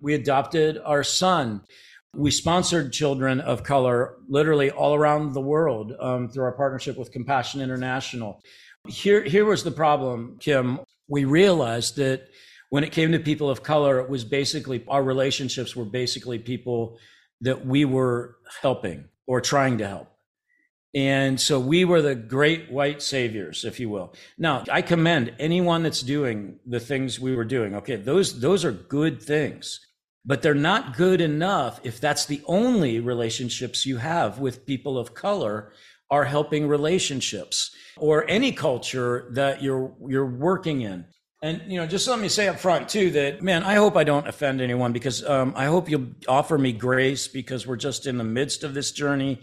We 0.01 0.15
adopted 0.15 0.79
our 0.85 1.03
son. 1.03 1.63
We 2.15 2.31
sponsored 2.31 2.93
children 2.93 3.41
of 3.41 3.65
color 3.65 4.17
literally 4.29 4.71
all 4.71 4.95
around 4.95 5.35
the 5.35 5.41
world 5.41 5.93
um, 6.01 6.29
through 6.29 6.45
our 6.45 6.53
partnership 6.53 6.97
with 6.97 7.13
Compassion 7.13 7.61
International. 7.61 8.43
Here, 8.87 9.23
here 9.23 9.45
was 9.45 9.65
the 9.65 9.71
problem, 9.71 10.39
Kim. 10.41 10.81
We 11.09 11.25
realized 11.25 11.97
that 11.97 12.29
when 12.71 12.85
it 12.85 12.93
came 12.93 13.13
to 13.13 13.19
people 13.19 13.51
of 13.51 13.63
color, 13.63 13.99
it 13.99 14.09
was 14.09 14.25
basically 14.25 14.85
our 14.89 15.03
relationships 15.03 15.75
were 15.75 15.85
basically 15.85 16.39
people 16.39 16.99
that 17.41 17.67
we 17.67 17.85
were 17.85 18.37
helping 18.61 19.05
or 19.27 19.41
trying 19.41 19.79
to 19.79 19.87
help. 19.87 20.09
And 20.95 21.39
so 21.39 21.61
we 21.61 21.85
were 21.85 22.01
the 22.01 22.15
great 22.15 22.71
white 22.71 23.03
saviors, 23.03 23.65
if 23.65 23.79
you 23.79 23.91
will. 23.91 24.15
Now, 24.39 24.65
I 24.71 24.81
commend 24.81 25.35
anyone 25.39 25.83
that's 25.83 26.01
doing 26.01 26.59
the 26.67 26.81
things 26.81 27.21
we 27.21 27.37
were 27.37 27.45
doing. 27.45 27.75
Okay, 27.77 27.97
those 27.97 28.41
those 28.41 28.65
are 28.65 28.73
good 28.73 29.23
things 29.23 29.81
but 30.25 30.43
they're 30.43 30.55
not 30.55 30.97
good 30.97 31.21
enough 31.21 31.81
if 31.85 32.01
that's 32.01 32.27
the 32.27 32.43
only 32.47 33.01
relationships 33.01 33.87
you 33.87 33.97
have 33.97 34.39
with 34.39 34.67
people 34.67 34.99
of 34.99 35.15
color 35.15 35.73
are 36.11 36.25
helping 36.25 36.67
relationships 36.67 37.75
or 37.97 38.29
any 38.29 38.53
culture 38.53 39.29
that 39.33 39.63
you're 39.63 39.95
you're 40.07 40.27
working 40.27 40.83
in. 40.83 41.05
And 41.43 41.63
you 41.71 41.79
know 41.79 41.87
just 41.87 42.09
let 42.09 42.19
me 42.19 42.29
say 42.29 42.49
up 42.49 42.59
front 42.59 42.89
too 42.89 43.11
that 43.13 43.43
man 43.43 43.63
i 43.63 43.75
hope 43.75 43.97
i 43.97 44.03
don't 44.03 44.27
offend 44.27 44.61
anyone 44.61 44.93
because 44.93 45.25
um, 45.25 45.53
i 45.55 45.67
hope 45.67 45.89
you'll 45.89 46.09
offer 46.27 46.59
me 46.59 46.73
grace 46.73 47.29
because 47.29 47.65
we're 47.65 47.77
just 47.77 48.09
in 48.09 48.19
the 48.19 48.25
midst 48.25 48.65
of 48.65 48.75
this 48.75 48.91
journey. 48.91 49.41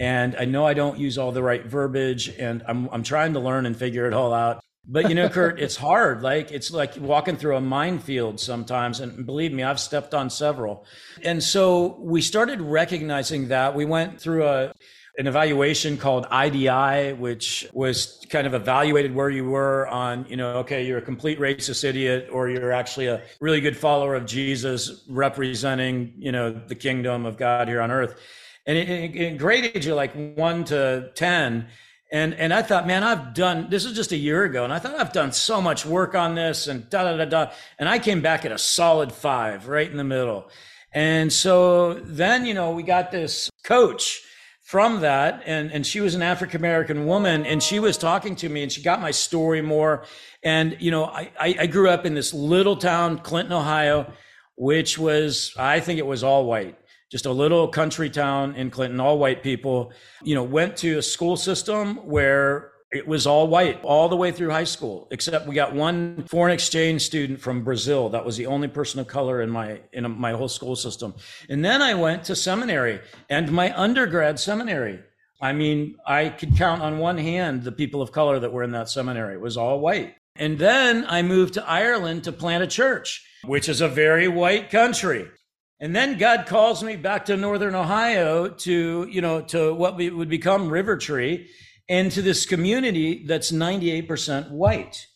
And 0.00 0.34
i 0.36 0.46
know 0.46 0.66
i 0.66 0.72
don't 0.72 0.98
use 0.98 1.18
all 1.18 1.32
the 1.32 1.42
right 1.42 1.66
verbiage 1.66 2.28
and 2.30 2.64
i'm, 2.66 2.88
I'm 2.90 3.02
trying 3.02 3.34
to 3.34 3.40
learn 3.40 3.66
and 3.66 3.76
figure 3.76 4.06
it 4.06 4.14
all 4.14 4.32
out 4.32 4.64
but 4.86 5.08
you 5.08 5.14
know, 5.14 5.28
Kurt, 5.30 5.60
it's 5.60 5.76
hard. 5.76 6.22
Like 6.22 6.50
it's 6.50 6.70
like 6.70 6.96
walking 6.96 7.36
through 7.36 7.56
a 7.56 7.60
minefield 7.60 8.40
sometimes. 8.40 9.00
And 9.00 9.26
believe 9.26 9.52
me, 9.52 9.62
I've 9.62 9.80
stepped 9.80 10.14
on 10.14 10.30
several. 10.30 10.86
And 11.22 11.42
so 11.42 11.96
we 12.00 12.20
started 12.20 12.60
recognizing 12.60 13.48
that. 13.48 13.74
We 13.74 13.84
went 13.84 14.20
through 14.20 14.46
a 14.46 14.72
an 15.16 15.28
evaluation 15.28 15.96
called 15.96 16.26
IDI, 16.32 17.12
which 17.12 17.68
was 17.72 18.24
kind 18.30 18.46
of 18.46 18.54
evaluated 18.54 19.14
where 19.14 19.30
you 19.30 19.44
were 19.44 19.86
on, 19.86 20.26
you 20.28 20.36
know, 20.36 20.56
okay, 20.56 20.84
you're 20.84 20.98
a 20.98 21.02
complete 21.02 21.38
racist 21.38 21.84
idiot, 21.84 22.28
or 22.32 22.48
you're 22.48 22.72
actually 22.72 23.06
a 23.06 23.22
really 23.40 23.60
good 23.60 23.76
follower 23.76 24.16
of 24.16 24.26
Jesus 24.26 25.04
representing, 25.08 26.12
you 26.16 26.32
know, 26.32 26.50
the 26.50 26.74
kingdom 26.74 27.26
of 27.26 27.36
God 27.36 27.68
here 27.68 27.80
on 27.80 27.92
earth. 27.92 28.18
And 28.66 28.76
it, 28.76 28.88
it, 28.88 29.16
it 29.16 29.38
graded 29.38 29.84
you 29.84 29.94
like 29.94 30.12
one 30.36 30.64
to 30.64 31.10
10. 31.14 31.68
And 32.14 32.32
and 32.34 32.54
I 32.54 32.62
thought, 32.62 32.86
man, 32.86 33.02
I've 33.02 33.34
done 33.34 33.66
this 33.70 33.84
is 33.84 33.92
just 33.92 34.12
a 34.12 34.16
year 34.16 34.44
ago, 34.44 34.62
and 34.62 34.72
I 34.72 34.78
thought 34.78 35.00
I've 35.00 35.12
done 35.12 35.32
so 35.32 35.60
much 35.60 35.84
work 35.84 36.14
on 36.14 36.36
this 36.36 36.68
and 36.68 36.88
da 36.88 37.02
da 37.02 37.16
da 37.16 37.24
da. 37.24 37.50
And 37.76 37.88
I 37.88 37.98
came 37.98 38.20
back 38.20 38.44
at 38.44 38.52
a 38.52 38.56
solid 38.56 39.10
five, 39.10 39.66
right 39.66 39.90
in 39.90 39.96
the 39.96 40.04
middle. 40.04 40.48
And 40.92 41.32
so 41.32 41.94
then, 41.94 42.46
you 42.46 42.54
know, 42.54 42.70
we 42.70 42.84
got 42.84 43.10
this 43.10 43.50
coach 43.64 44.22
from 44.62 45.00
that, 45.00 45.42
and 45.44 45.72
and 45.72 45.84
she 45.84 46.00
was 46.00 46.14
an 46.14 46.22
African 46.22 46.60
American 46.60 47.06
woman, 47.06 47.44
and 47.44 47.60
she 47.60 47.80
was 47.80 47.98
talking 47.98 48.36
to 48.36 48.48
me, 48.48 48.62
and 48.62 48.70
she 48.70 48.80
got 48.80 49.00
my 49.00 49.10
story 49.10 49.60
more. 49.60 50.04
And 50.44 50.76
you 50.78 50.92
know, 50.92 51.06
I 51.06 51.32
I 51.40 51.66
grew 51.66 51.90
up 51.90 52.06
in 52.06 52.14
this 52.14 52.32
little 52.32 52.76
town, 52.76 53.18
Clinton, 53.18 53.54
Ohio, 53.54 54.12
which 54.54 54.96
was 54.96 55.52
I 55.58 55.80
think 55.80 55.98
it 55.98 56.06
was 56.06 56.22
all 56.22 56.46
white 56.46 56.78
just 57.14 57.26
a 57.26 57.32
little 57.32 57.68
country 57.68 58.10
town 58.10 58.56
in 58.56 58.70
Clinton, 58.70 58.98
all 58.98 59.16
white 59.24 59.40
people, 59.40 59.92
you 60.24 60.34
know, 60.34 60.42
went 60.42 60.76
to 60.76 60.98
a 60.98 61.02
school 61.02 61.36
system 61.36 61.84
where 62.14 62.72
It 62.94 63.08
was 63.08 63.26
all 63.26 63.48
white 63.48 63.82
all 63.82 64.08
the 64.08 64.14
way 64.14 64.30
through 64.30 64.50
high 64.50 64.70
school, 64.76 65.08
except 65.10 65.48
we 65.48 65.54
got 65.56 65.74
one 65.74 66.24
foreign 66.28 66.54
exchange 66.54 67.02
student 67.02 67.40
from 67.40 67.64
Brazil. 67.64 68.08
That 68.08 68.24
was 68.24 68.36
the 68.36 68.46
only 68.46 68.68
person 68.68 69.00
of 69.00 69.08
color 69.08 69.42
in 69.42 69.50
my 69.50 69.80
in 69.92 70.08
my 70.16 70.30
whole 70.30 70.48
school 70.48 70.76
system. 70.76 71.12
And 71.48 71.64
then 71.64 71.82
I 71.82 71.94
went 71.94 72.22
to 72.24 72.36
seminary 72.36 73.00
and 73.28 73.50
my 73.50 73.76
undergrad 73.76 74.38
seminary. 74.38 75.00
I 75.40 75.52
mean, 75.52 75.96
I 76.06 76.28
could 76.28 76.56
count 76.56 76.82
on 76.82 76.98
one 76.98 77.18
hand 77.18 77.64
the 77.64 77.72
people 77.72 78.00
of 78.00 78.12
color 78.12 78.38
that 78.38 78.52
were 78.52 78.62
in 78.62 78.70
that 78.72 78.88
seminary. 78.88 79.34
It 79.34 79.40
was 79.40 79.56
all 79.56 79.80
white. 79.80 80.14
And 80.36 80.56
then 80.56 81.04
I 81.08 81.22
moved 81.22 81.54
to 81.54 81.68
Ireland 81.68 82.22
to 82.24 82.32
plant 82.32 82.62
a 82.62 82.68
church, 82.68 83.26
which 83.44 83.68
is 83.68 83.80
a 83.80 83.88
very 83.88 84.28
white 84.28 84.70
country. 84.70 85.26
And 85.84 85.94
then 85.94 86.16
God 86.16 86.46
calls 86.46 86.82
me 86.82 86.96
back 86.96 87.26
to 87.26 87.36
Northern 87.36 87.74
Ohio 87.74 88.48
to, 88.48 89.06
you 89.10 89.20
know, 89.20 89.42
to 89.42 89.74
what 89.74 89.98
would 89.98 90.30
become 90.30 90.70
River 90.70 90.96
Tree 90.96 91.50
and 91.90 92.10
to 92.12 92.22
this 92.22 92.46
community 92.46 93.26
that's 93.26 93.52
98% 93.52 94.50
white. 94.50 95.06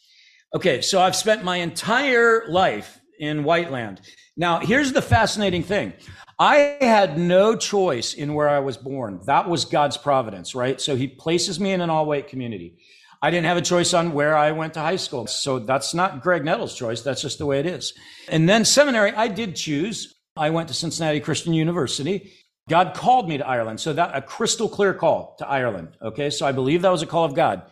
Okay, 0.55 0.83
so 0.83 1.01
I've 1.01 1.17
spent 1.17 1.43
my 1.43 1.57
entire 1.57 2.47
life 2.51 3.01
in 3.19 3.45
white 3.45 3.71
land. 3.71 4.03
Now, 4.37 4.61
here's 4.61 4.93
the 4.93 5.01
fascinating 5.01 5.63
thing. 5.63 5.95
I 6.39 6.77
had 6.83 7.17
no 7.17 7.57
choice 7.57 8.13
in 8.13 8.35
where 8.35 8.51
I 8.51 8.59
was 8.59 8.77
born. 8.77 9.21
That 9.25 9.49
was 9.49 9.65
God's 9.65 9.97
providence, 9.97 10.55
right? 10.55 10.79
So 10.79 10.97
he 10.97 11.09
places 11.09 11.59
me 11.59 11.73
in 11.73 11.81
an 11.81 11.89
all 11.89 12.05
white 12.05 12.29
community. 12.29 12.77
I 13.23 13.31
didn't 13.31 13.47
have 13.47 13.57
a 13.57 13.63
choice 13.63 13.95
on 13.95 14.13
where 14.13 14.37
I 14.37 14.53
went 14.53 14.75
to 14.75 14.81
high 14.81 14.97
school. 14.97 15.29
So 15.29 15.61
that's 15.61 15.95
not 15.95 16.23
Greg 16.23 16.45
Nettle's 16.45 16.75
choice. 16.75 17.01
That's 17.01 17.23
just 17.23 17.39
the 17.39 17.47
way 17.47 17.59
it 17.59 17.65
is. 17.65 17.95
And 18.29 18.47
then 18.47 18.67
seminary, 18.67 19.15
I 19.15 19.29
did 19.29 19.57
choose. 19.57 20.17
I 20.39 20.51
went 20.51 20.69
to 20.69 20.75
Cincinnati 20.75 21.21
Christian 21.21 21.53
University. 21.53 22.33
God 22.69 22.95
called 22.95 23.29
me 23.29 23.39
to 23.39 23.47
Ireland. 23.47 23.81
So 23.81 23.93
that 23.93 24.15
a 24.15 24.23
crystal 24.23 24.69
clear 24.69 24.95
call 24.95 25.37
to 25.39 25.49
Ireland. 25.49 25.97
Okay. 26.03 26.31
So 26.31 26.47
I 26.47 26.53
believe 26.53 26.83
that 26.83 26.93
was 26.93 27.03
a 27.03 27.07
call 27.07 27.25
of 27.25 27.35
God. 27.35 27.63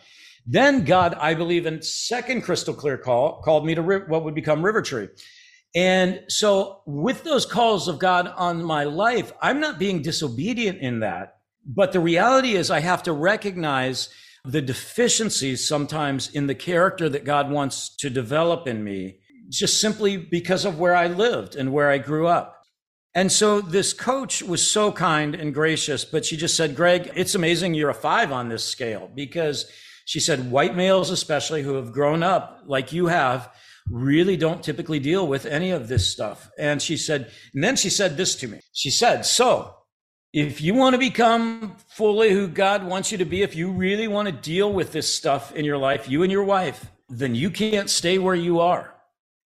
Then 0.45 0.85
God, 0.85 1.13
I 1.19 1.33
believe 1.33 1.65
in 1.65 1.81
second 1.81 2.41
crystal 2.41 2.73
clear 2.73 2.97
call, 2.97 3.41
called 3.41 3.65
me 3.65 3.75
to 3.75 3.81
what 3.81 4.23
would 4.23 4.35
become 4.35 4.63
River 4.63 4.81
Tree. 4.81 5.09
And 5.75 6.21
so 6.29 6.81
with 6.85 7.23
those 7.23 7.45
calls 7.45 7.87
of 7.87 7.99
God 7.99 8.31
on 8.35 8.63
my 8.63 8.85
life, 8.85 9.33
I'm 9.41 9.59
not 9.59 9.77
being 9.77 10.01
disobedient 10.01 10.79
in 10.79 11.01
that. 11.01 11.37
But 11.65 11.91
the 11.91 11.99
reality 11.99 12.53
is 12.53 12.71
I 12.71 12.79
have 12.79 13.03
to 13.03 13.11
recognize 13.11 14.09
the 14.45 14.61
deficiencies 14.61 15.67
sometimes 15.67 16.29
in 16.29 16.47
the 16.47 16.55
character 16.55 17.09
that 17.09 17.25
God 17.25 17.51
wants 17.51 17.93
to 17.97 18.09
develop 18.09 18.65
in 18.65 18.83
me, 18.85 19.19
just 19.49 19.81
simply 19.81 20.15
because 20.15 20.63
of 20.63 20.79
where 20.79 20.95
I 20.95 21.07
lived 21.07 21.55
and 21.55 21.73
where 21.73 21.89
I 21.89 21.97
grew 21.97 22.27
up. 22.27 22.56
And 23.15 23.31
so 23.31 23.61
this 23.61 23.93
coach 23.93 24.43
was 24.43 24.69
so 24.69 24.91
kind 24.91 25.33
and 25.33 25.53
gracious, 25.53 26.05
but 26.05 26.25
she 26.25 26.37
just 26.37 26.55
said, 26.55 26.75
Greg, 26.75 27.11
it's 27.15 27.35
amazing 27.35 27.73
you're 27.73 27.89
a 27.89 27.93
five 27.95 28.31
on 28.31 28.49
this 28.49 28.63
scale 28.63 29.09
because 29.15 29.71
she 30.05 30.19
said, 30.19 30.51
white 30.51 30.75
males, 30.75 31.09
especially 31.09 31.63
who 31.63 31.73
have 31.73 31.91
grown 31.91 32.21
up 32.21 32.61
like 32.65 32.93
you 32.93 33.07
have, 33.07 33.51
really 33.89 34.37
don't 34.37 34.63
typically 34.63 34.99
deal 34.99 35.27
with 35.27 35.45
any 35.45 35.71
of 35.71 35.87
this 35.87 36.11
stuff. 36.11 36.49
And 36.57 36.81
she 36.81 36.95
said, 36.95 37.31
and 37.53 37.63
then 37.63 37.75
she 37.75 37.89
said 37.89 38.17
this 38.17 38.35
to 38.35 38.47
me. 38.47 38.59
She 38.73 38.89
said, 38.89 39.25
so 39.25 39.73
if 40.33 40.61
you 40.61 40.73
want 40.73 40.93
to 40.93 40.99
become 40.99 41.75
fully 41.87 42.31
who 42.31 42.47
God 42.47 42.85
wants 42.85 43.11
you 43.11 43.17
to 43.17 43.25
be, 43.25 43.41
if 43.41 43.55
you 43.55 43.71
really 43.71 44.07
want 44.07 44.27
to 44.27 44.31
deal 44.31 44.71
with 44.71 44.91
this 44.91 45.11
stuff 45.11 45.55
in 45.55 45.65
your 45.65 45.77
life, 45.77 46.07
you 46.09 46.23
and 46.23 46.31
your 46.31 46.43
wife, 46.43 46.91
then 47.09 47.33
you 47.33 47.49
can't 47.49 47.89
stay 47.89 48.17
where 48.17 48.35
you 48.35 48.59
are. 48.59 48.93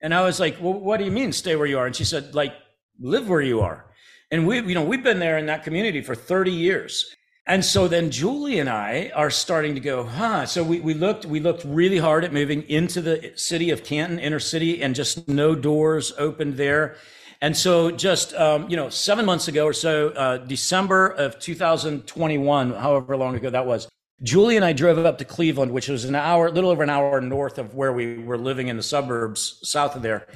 And 0.01 0.13
I 0.13 0.24
was 0.24 0.39
like, 0.39 0.58
well, 0.60 0.74
what 0.74 0.98
do 0.98 1.06
you 1.06 1.12
mean 1.12 1.32
stay 1.32 1.56
where 1.56 1.68
you 1.68 1.77
are? 1.77 1.86
And 1.86 1.96
she 1.96 2.03
said, 2.03 2.34
like, 2.34 2.53
live 3.01 3.27
where 3.27 3.41
you 3.41 3.62
are. 3.62 3.86
And 4.29 4.48
we, 4.48 4.62
you 4.62 4.75
know, 4.75 4.84
we've 4.84 5.03
been 5.03 5.20
there 5.20 5.38
in 5.38 5.48
that 5.48 5.63
community 5.63 6.01
for 6.01 6.15
30 6.15 6.51
years. 6.51 7.13
And 7.48 7.65
so 7.65 7.88
then 7.88 8.12
Julie 8.12 8.60
and 8.60 8.70
I 8.70 9.12
are 9.15 9.29
starting 9.29 9.74
to 9.74 9.81
go, 9.81 10.05
huh? 10.05 10.46
So 10.46 10.63
we, 10.63 10.79
we 10.79 10.93
looked, 10.93 11.25
we 11.25 11.39
looked 11.39 11.65
really 11.65 11.98
hard 11.98 12.24
at 12.24 12.31
moving 12.31 12.62
into 12.70 13.01
the 13.01 13.34
city 13.36 13.72
of 13.72 13.84
Canton, 13.84 14.20
inner 14.20 14.39
city, 14.39 14.81
and 14.81 14.96
just 14.96 15.27
no 15.27 15.55
doors 15.55 16.13
opened 16.17 16.55
there. 16.55 16.96
And 17.41 17.58
so 17.58 17.89
just, 17.89 18.36
um, 18.36 18.70
you 18.70 18.77
know, 18.77 18.89
seven 18.89 19.25
months 19.25 19.48
ago 19.48 19.65
or 19.65 19.74
so, 19.74 20.10
uh, 20.10 20.38
December 20.38 21.08
of 21.08 21.39
2021, 21.39 22.74
however 22.74 23.17
long 23.17 23.36
ago 23.36 23.50
that 23.50 23.65
was, 23.65 23.88
Julie 24.22 24.55
and 24.55 24.63
I 24.63 24.72
drove 24.72 25.00
up 25.00 25.17
to 25.17 25.25
Cleveland, 25.25 25.72
which 25.72 25.88
was 25.88 26.05
an 26.05 26.13
hour, 26.13 26.48
a 26.48 26.51
little 26.51 26.70
over 26.70 26.84
an 26.84 26.91
hour 26.91 27.20
north 27.20 27.58
of 27.58 27.74
where 27.74 27.91
we 27.91 28.20
were 28.20 28.38
living 28.38 28.67
in 28.67 28.77
the 28.77 28.84
suburbs 28.84 29.60
south 29.63 29.96
of 29.96 30.03
there. 30.03 30.27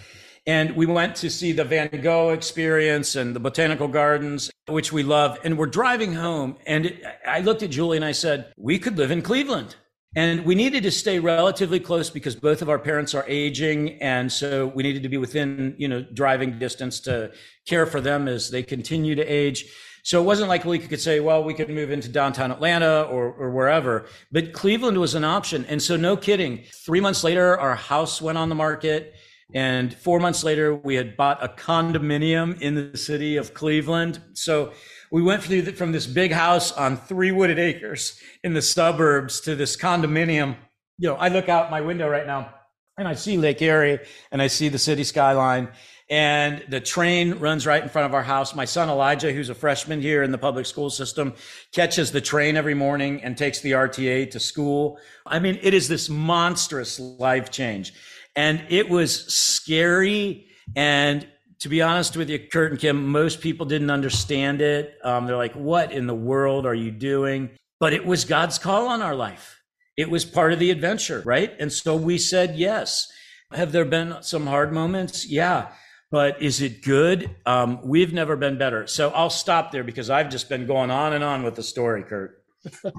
And 0.47 0.75
we 0.75 0.85
went 0.85 1.15
to 1.17 1.29
see 1.29 1.53
the 1.53 1.63
Van 1.63 1.89
Gogh 2.03 2.29
experience 2.29 3.15
and 3.15 3.35
the 3.35 3.39
botanical 3.39 3.87
gardens, 3.87 4.51
which 4.67 4.93
we 4.93 5.01
love. 5.01 5.39
And 5.43 5.57
we're 5.57 5.65
driving 5.65 6.13
home. 6.13 6.57
And 6.67 6.99
I 7.27 7.39
looked 7.39 7.63
at 7.63 7.71
Julie 7.71 7.97
and 7.97 8.05
I 8.05 8.11
said, 8.11 8.53
we 8.55 8.77
could 8.77 8.97
live 8.97 9.09
in 9.09 9.23
Cleveland. 9.23 9.75
And 10.15 10.45
we 10.45 10.55
needed 10.55 10.83
to 10.83 10.91
stay 10.91 11.19
relatively 11.19 11.79
close 11.79 12.09
because 12.09 12.35
both 12.35 12.61
of 12.61 12.69
our 12.69 12.79
parents 12.79 13.13
are 13.13 13.25
aging. 13.27 14.01
And 14.01 14.31
so 14.31 14.67
we 14.67 14.83
needed 14.83 15.03
to 15.03 15.09
be 15.09 15.17
within, 15.17 15.75
you 15.77 15.87
know, 15.87 16.05
driving 16.13 16.57
distance 16.57 16.99
to 17.01 17.31
care 17.67 17.85
for 17.85 17.99
them 17.99 18.27
as 18.27 18.49
they 18.49 18.63
continue 18.63 19.15
to 19.15 19.23
age. 19.23 19.65
So 20.03 20.21
it 20.21 20.25
wasn't 20.25 20.49
like 20.49 20.63
we 20.63 20.77
could 20.77 21.01
say, 21.01 21.19
well, 21.19 21.43
we 21.43 21.55
could 21.55 21.67
move 21.67 21.89
into 21.89 22.07
downtown 22.07 22.51
Atlanta 22.51 23.01
or, 23.09 23.33
or 23.33 23.49
wherever, 23.49 24.05
but 24.31 24.53
Cleveland 24.53 24.99
was 24.99 25.15
an 25.15 25.23
option. 25.23 25.65
And 25.65 25.81
so 25.81 25.95
no 25.95 26.15
kidding. 26.15 26.63
Three 26.85 27.01
months 27.01 27.23
later, 27.23 27.59
our 27.59 27.73
house 27.73 28.21
went 28.21 28.37
on 28.37 28.49
the 28.49 28.55
market. 28.55 29.14
And 29.53 29.93
four 29.93 30.19
months 30.19 30.43
later, 30.43 30.73
we 30.73 30.95
had 30.95 31.15
bought 31.15 31.43
a 31.43 31.47
condominium 31.47 32.59
in 32.61 32.75
the 32.75 32.97
city 32.97 33.37
of 33.37 33.53
Cleveland. 33.53 34.19
So 34.33 34.73
we 35.11 35.21
went 35.21 35.43
the, 35.43 35.61
from 35.71 35.91
this 35.91 36.07
big 36.07 36.31
house 36.31 36.71
on 36.71 36.97
three 36.97 37.31
wooded 37.31 37.59
acres 37.59 38.19
in 38.43 38.53
the 38.53 38.61
suburbs 38.61 39.41
to 39.41 39.55
this 39.55 39.77
condominium. 39.77 40.55
You 40.97 41.09
know, 41.09 41.15
I 41.15 41.27
look 41.27 41.47
out 41.47 41.69
my 41.69 41.81
window 41.81 42.09
right 42.09 42.25
now 42.25 42.53
and 42.97 43.07
I 43.07 43.13
see 43.13 43.37
Lake 43.37 43.61
Erie 43.61 43.99
and 44.31 44.41
I 44.41 44.47
see 44.47 44.69
the 44.69 44.79
city 44.79 45.03
skyline 45.03 45.69
and 46.09 46.63
the 46.69 46.79
train 46.79 47.35
runs 47.35 47.65
right 47.65 47.81
in 47.81 47.89
front 47.89 48.05
of 48.05 48.13
our 48.13 48.23
house. 48.23 48.53
My 48.53 48.65
son 48.65 48.89
Elijah, 48.89 49.31
who's 49.31 49.49
a 49.49 49.55
freshman 49.55 50.01
here 50.01 50.21
in 50.21 50.31
the 50.31 50.37
public 50.37 50.67
school 50.67 50.89
system, 50.89 51.33
catches 51.71 52.11
the 52.11 52.21
train 52.21 52.57
every 52.57 52.75
morning 52.75 53.23
and 53.23 53.35
takes 53.35 53.59
the 53.61 53.71
RTA 53.71 54.29
to 54.31 54.39
school. 54.39 54.99
I 55.25 55.39
mean, 55.39 55.57
it 55.63 55.73
is 55.73 55.87
this 55.87 56.07
monstrous 56.07 56.99
life 56.99 57.49
change. 57.49 57.93
And 58.35 58.63
it 58.69 58.89
was 58.89 59.33
scary. 59.33 60.47
And 60.75 61.27
to 61.59 61.69
be 61.69 61.81
honest 61.81 62.17
with 62.17 62.29
you, 62.29 62.39
Kurt 62.39 62.71
and 62.71 62.79
Kim, 62.79 63.07
most 63.07 63.41
people 63.41 63.65
didn't 63.65 63.89
understand 63.89 64.61
it. 64.61 64.95
Um, 65.03 65.25
they're 65.25 65.37
like, 65.37 65.53
what 65.53 65.91
in 65.91 66.07
the 66.07 66.15
world 66.15 66.65
are 66.65 66.75
you 66.75 66.91
doing? 66.91 67.49
But 67.79 67.93
it 67.93 68.05
was 68.05 68.25
God's 68.25 68.57
call 68.57 68.87
on 68.87 69.01
our 69.01 69.15
life. 69.15 69.61
It 69.97 70.09
was 70.09 70.25
part 70.25 70.51
of 70.51 70.59
the 70.59 70.71
adventure, 70.71 71.21
right? 71.25 71.53
And 71.59 71.71
so 71.71 71.95
we 71.95 72.17
said 72.17 72.55
yes. 72.55 73.07
Have 73.51 73.71
there 73.71 73.85
been 73.85 74.17
some 74.21 74.47
hard 74.47 74.73
moments? 74.73 75.29
Yeah. 75.29 75.69
But 76.11 76.41
is 76.41 76.61
it 76.61 76.83
good? 76.83 77.35
Um, 77.45 77.79
we've 77.83 78.13
never 78.13 78.35
been 78.35 78.57
better. 78.57 78.87
So 78.87 79.09
I'll 79.09 79.29
stop 79.29 79.71
there 79.71 79.83
because 79.83 80.09
I've 80.09 80.29
just 80.29 80.49
been 80.49 80.65
going 80.65 80.91
on 80.91 81.13
and 81.13 81.23
on 81.23 81.43
with 81.43 81.55
the 81.55 81.63
story, 81.63 82.03
Kurt. 82.03 82.43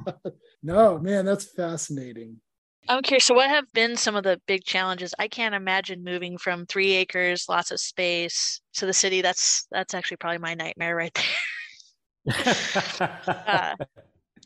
no, 0.63 0.99
man, 0.99 1.25
that's 1.25 1.45
fascinating. 1.45 2.41
I'm 2.89 3.03
curious. 3.03 3.25
So, 3.25 3.35
what 3.35 3.51
have 3.51 3.71
been 3.73 3.97
some 3.97 4.17
of 4.17 4.25
the 4.25 4.41
big 4.47 4.65
challenges? 4.65 5.15
I 5.19 5.29
can't 5.29 5.55
imagine 5.55 6.05
moving 6.05 6.39
from 6.39 6.67
three 6.67 6.93
acres, 6.93 7.47
lots 7.49 7.71
of 7.71 7.81
space, 7.81 8.61
to 8.75 8.87
the 8.87 8.93
city. 8.93 9.23
That's 9.23 9.67
that's 9.71 9.95
actually 9.95 10.19
probably 10.19 10.39
my 10.39 10.55
nightmare 10.55 10.97
right 10.97 11.15
there. 11.15 12.35
uh, 13.47 13.75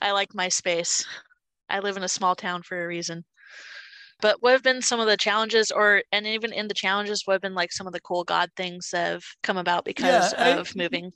I 0.02 0.12
like 0.12 0.34
my 0.34 0.48
space. 0.48 1.04
I 1.68 1.80
live 1.80 1.96
in 1.96 2.02
a 2.02 2.08
small 2.08 2.34
town 2.34 2.62
for 2.62 2.82
a 2.82 2.86
reason. 2.86 3.24
But 4.20 4.36
what 4.40 4.52
have 4.52 4.62
been 4.62 4.82
some 4.82 5.00
of 5.00 5.06
the 5.06 5.16
challenges, 5.16 5.70
or 5.70 6.02
and 6.12 6.26
even 6.26 6.52
in 6.52 6.68
the 6.68 6.74
challenges, 6.74 7.22
what 7.24 7.34
have 7.34 7.42
been 7.42 7.54
like 7.54 7.72
some 7.72 7.86
of 7.86 7.92
the 7.92 8.00
cool 8.00 8.24
God 8.24 8.50
things 8.56 8.90
that 8.92 9.06
have 9.06 9.24
come 9.42 9.56
about 9.56 9.84
because 9.84 10.32
yeah, 10.32 10.58
of 10.58 10.72
I, 10.74 10.78
moving? 10.78 11.12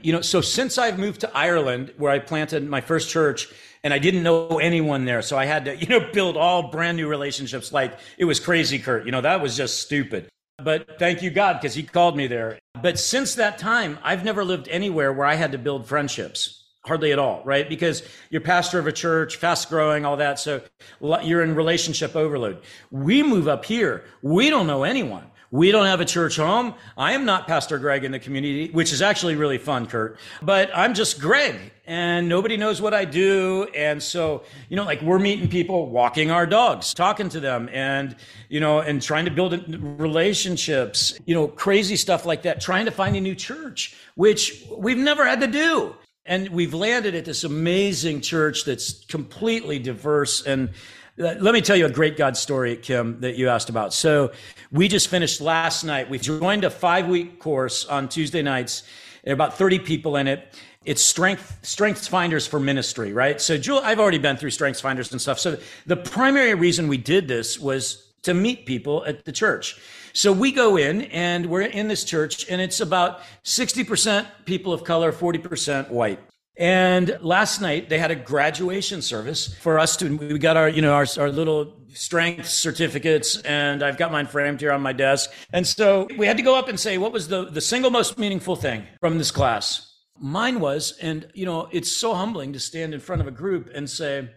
You 0.00 0.12
know, 0.12 0.20
so 0.20 0.40
since 0.40 0.78
I've 0.78 0.98
moved 0.98 1.20
to 1.20 1.36
Ireland, 1.36 1.92
where 1.96 2.10
I 2.10 2.18
planted 2.18 2.68
my 2.68 2.80
first 2.80 3.10
church, 3.10 3.48
and 3.84 3.92
I 3.92 3.98
didn't 3.98 4.22
know 4.22 4.58
anyone 4.58 5.04
there, 5.04 5.22
so 5.22 5.36
I 5.36 5.44
had 5.44 5.64
to, 5.66 5.76
you 5.80 5.86
know, 5.86 6.08
build 6.12 6.36
all 6.36 6.70
brand 6.70 6.96
new 6.96 7.08
relationships. 7.08 7.72
Like 7.72 7.98
it 8.18 8.24
was 8.24 8.40
crazy, 8.40 8.78
Kurt. 8.78 9.04
You 9.04 9.12
know, 9.12 9.20
that 9.20 9.40
was 9.40 9.56
just 9.56 9.80
stupid. 9.80 10.28
But 10.58 10.98
thank 10.98 11.22
you, 11.22 11.30
God, 11.30 11.54
because 11.54 11.74
He 11.74 11.82
called 11.82 12.16
me 12.16 12.26
there. 12.26 12.58
But 12.80 12.98
since 12.98 13.34
that 13.36 13.58
time, 13.58 13.98
I've 14.02 14.24
never 14.24 14.44
lived 14.44 14.68
anywhere 14.68 15.12
where 15.12 15.26
I 15.26 15.34
had 15.34 15.52
to 15.52 15.58
build 15.58 15.86
friendships 15.86 16.62
hardly 16.84 17.12
at 17.12 17.18
all, 17.18 17.42
right? 17.44 17.68
Because 17.68 18.02
you're 18.30 18.40
pastor 18.40 18.78
of 18.78 18.86
a 18.86 18.92
church, 18.92 19.36
fast 19.36 19.68
growing, 19.68 20.04
all 20.04 20.16
that. 20.16 20.38
So 20.38 20.62
you're 21.00 21.42
in 21.42 21.54
relationship 21.54 22.16
overload. 22.16 22.62
We 22.90 23.22
move 23.22 23.46
up 23.46 23.64
here. 23.64 24.04
We 24.20 24.50
don't 24.50 24.66
know 24.66 24.82
anyone. 24.82 25.26
We 25.52 25.70
don't 25.70 25.84
have 25.84 26.00
a 26.00 26.06
church 26.06 26.36
home. 26.36 26.72
I 26.96 27.12
am 27.12 27.26
not 27.26 27.46
Pastor 27.46 27.78
Greg 27.78 28.04
in 28.04 28.10
the 28.10 28.18
community, 28.18 28.70
which 28.70 28.90
is 28.90 29.02
actually 29.02 29.36
really 29.36 29.58
fun, 29.58 29.86
Kurt. 29.86 30.18
But 30.40 30.70
I'm 30.74 30.94
just 30.94 31.20
Greg 31.20 31.56
and 31.86 32.26
nobody 32.26 32.56
knows 32.56 32.80
what 32.80 32.94
I 32.94 33.04
do. 33.04 33.68
And 33.76 34.02
so, 34.02 34.44
you 34.70 34.76
know, 34.76 34.84
like 34.84 35.02
we're 35.02 35.18
meeting 35.18 35.50
people, 35.50 35.90
walking 35.90 36.30
our 36.30 36.46
dogs, 36.46 36.94
talking 36.94 37.28
to 37.28 37.38
them 37.38 37.68
and, 37.70 38.16
you 38.48 38.60
know, 38.60 38.80
and 38.80 39.02
trying 39.02 39.26
to 39.26 39.30
build 39.30 39.52
relationships, 40.00 41.20
you 41.26 41.34
know, 41.34 41.48
crazy 41.48 41.96
stuff 41.96 42.24
like 42.24 42.40
that, 42.44 42.62
trying 42.62 42.86
to 42.86 42.90
find 42.90 43.14
a 43.14 43.20
new 43.20 43.34
church, 43.34 43.94
which 44.14 44.64
we've 44.74 44.96
never 44.96 45.26
had 45.26 45.42
to 45.42 45.46
do. 45.46 45.94
And 46.24 46.48
we've 46.48 46.72
landed 46.72 47.14
at 47.14 47.26
this 47.26 47.44
amazing 47.44 48.22
church 48.22 48.64
that's 48.64 49.04
completely 49.04 49.78
diverse. 49.78 50.46
And 50.46 50.70
let 51.16 51.52
me 51.52 51.60
tell 51.60 51.76
you 51.76 51.86
a 51.86 51.90
great 51.90 52.16
God 52.16 52.36
story, 52.36 52.76
Kim, 52.76 53.20
that 53.20 53.36
you 53.36 53.48
asked 53.48 53.68
about. 53.68 53.92
So 53.92 54.32
we 54.70 54.88
just 54.88 55.08
finished 55.08 55.40
last 55.40 55.84
night. 55.84 56.08
We 56.08 56.18
joined 56.18 56.64
a 56.64 56.70
five 56.70 57.06
week 57.08 57.38
course 57.38 57.84
on 57.84 58.08
Tuesday 58.08 58.42
nights. 58.42 58.84
There 59.24 59.32
are 59.32 59.34
about 59.34 59.58
30 59.58 59.80
people 59.80 60.16
in 60.16 60.26
it. 60.26 60.54
It's 60.84 61.02
strength, 61.02 61.58
strengths 61.62 62.08
finders 62.08 62.46
for 62.46 62.58
ministry, 62.58 63.12
right? 63.12 63.40
So 63.40 63.56
Julie, 63.56 63.84
I've 63.84 64.00
already 64.00 64.18
been 64.18 64.36
through 64.36 64.50
strengths 64.50 64.80
finders 64.80 65.12
and 65.12 65.20
stuff. 65.20 65.38
So 65.38 65.58
the 65.86 65.96
primary 65.96 66.54
reason 66.54 66.88
we 66.88 66.96
did 66.96 67.28
this 67.28 67.58
was 67.58 68.08
to 68.22 68.34
meet 68.34 68.66
people 68.66 69.04
at 69.04 69.24
the 69.24 69.32
church. 69.32 69.78
So 70.12 70.32
we 70.32 70.50
go 70.50 70.76
in 70.76 71.02
and 71.02 71.46
we're 71.46 71.62
in 71.62 71.88
this 71.88 72.04
church 72.04 72.48
and 72.48 72.60
it's 72.60 72.80
about 72.80 73.20
60% 73.44 74.26
people 74.44 74.72
of 74.72 74.84
color, 74.84 75.12
40% 75.12 75.90
white. 75.90 76.20
And 76.56 77.18
last 77.22 77.60
night 77.60 77.88
they 77.88 77.98
had 77.98 78.10
a 78.10 78.14
graduation 78.14 79.00
service 79.00 79.54
for 79.54 79.78
us 79.78 79.96
to, 79.96 80.16
we 80.16 80.38
got 80.38 80.56
our, 80.56 80.68
you 80.68 80.82
know, 80.82 80.92
our, 80.92 81.06
our 81.18 81.30
little 81.30 81.80
strength 81.94 82.48
certificates 82.48 83.38
and 83.38 83.82
I've 83.82 83.96
got 83.96 84.12
mine 84.12 84.26
framed 84.26 84.60
here 84.60 84.72
on 84.72 84.82
my 84.82 84.92
desk. 84.92 85.30
And 85.52 85.66
so 85.66 86.08
we 86.18 86.26
had 86.26 86.36
to 86.36 86.42
go 86.42 86.58
up 86.58 86.68
and 86.68 86.78
say, 86.78 86.98
what 86.98 87.12
was 87.12 87.28
the, 87.28 87.46
the 87.46 87.60
single 87.60 87.90
most 87.90 88.18
meaningful 88.18 88.56
thing 88.56 88.84
from 89.00 89.18
this 89.18 89.30
class? 89.30 89.88
Mine 90.20 90.60
was, 90.60 90.96
and 91.00 91.26
you 91.34 91.46
know, 91.46 91.68
it's 91.72 91.90
so 91.90 92.14
humbling 92.14 92.52
to 92.52 92.60
stand 92.60 92.92
in 92.92 93.00
front 93.00 93.22
of 93.22 93.26
a 93.26 93.32
group 93.32 93.70
and 93.74 93.88
say, 93.88 94.28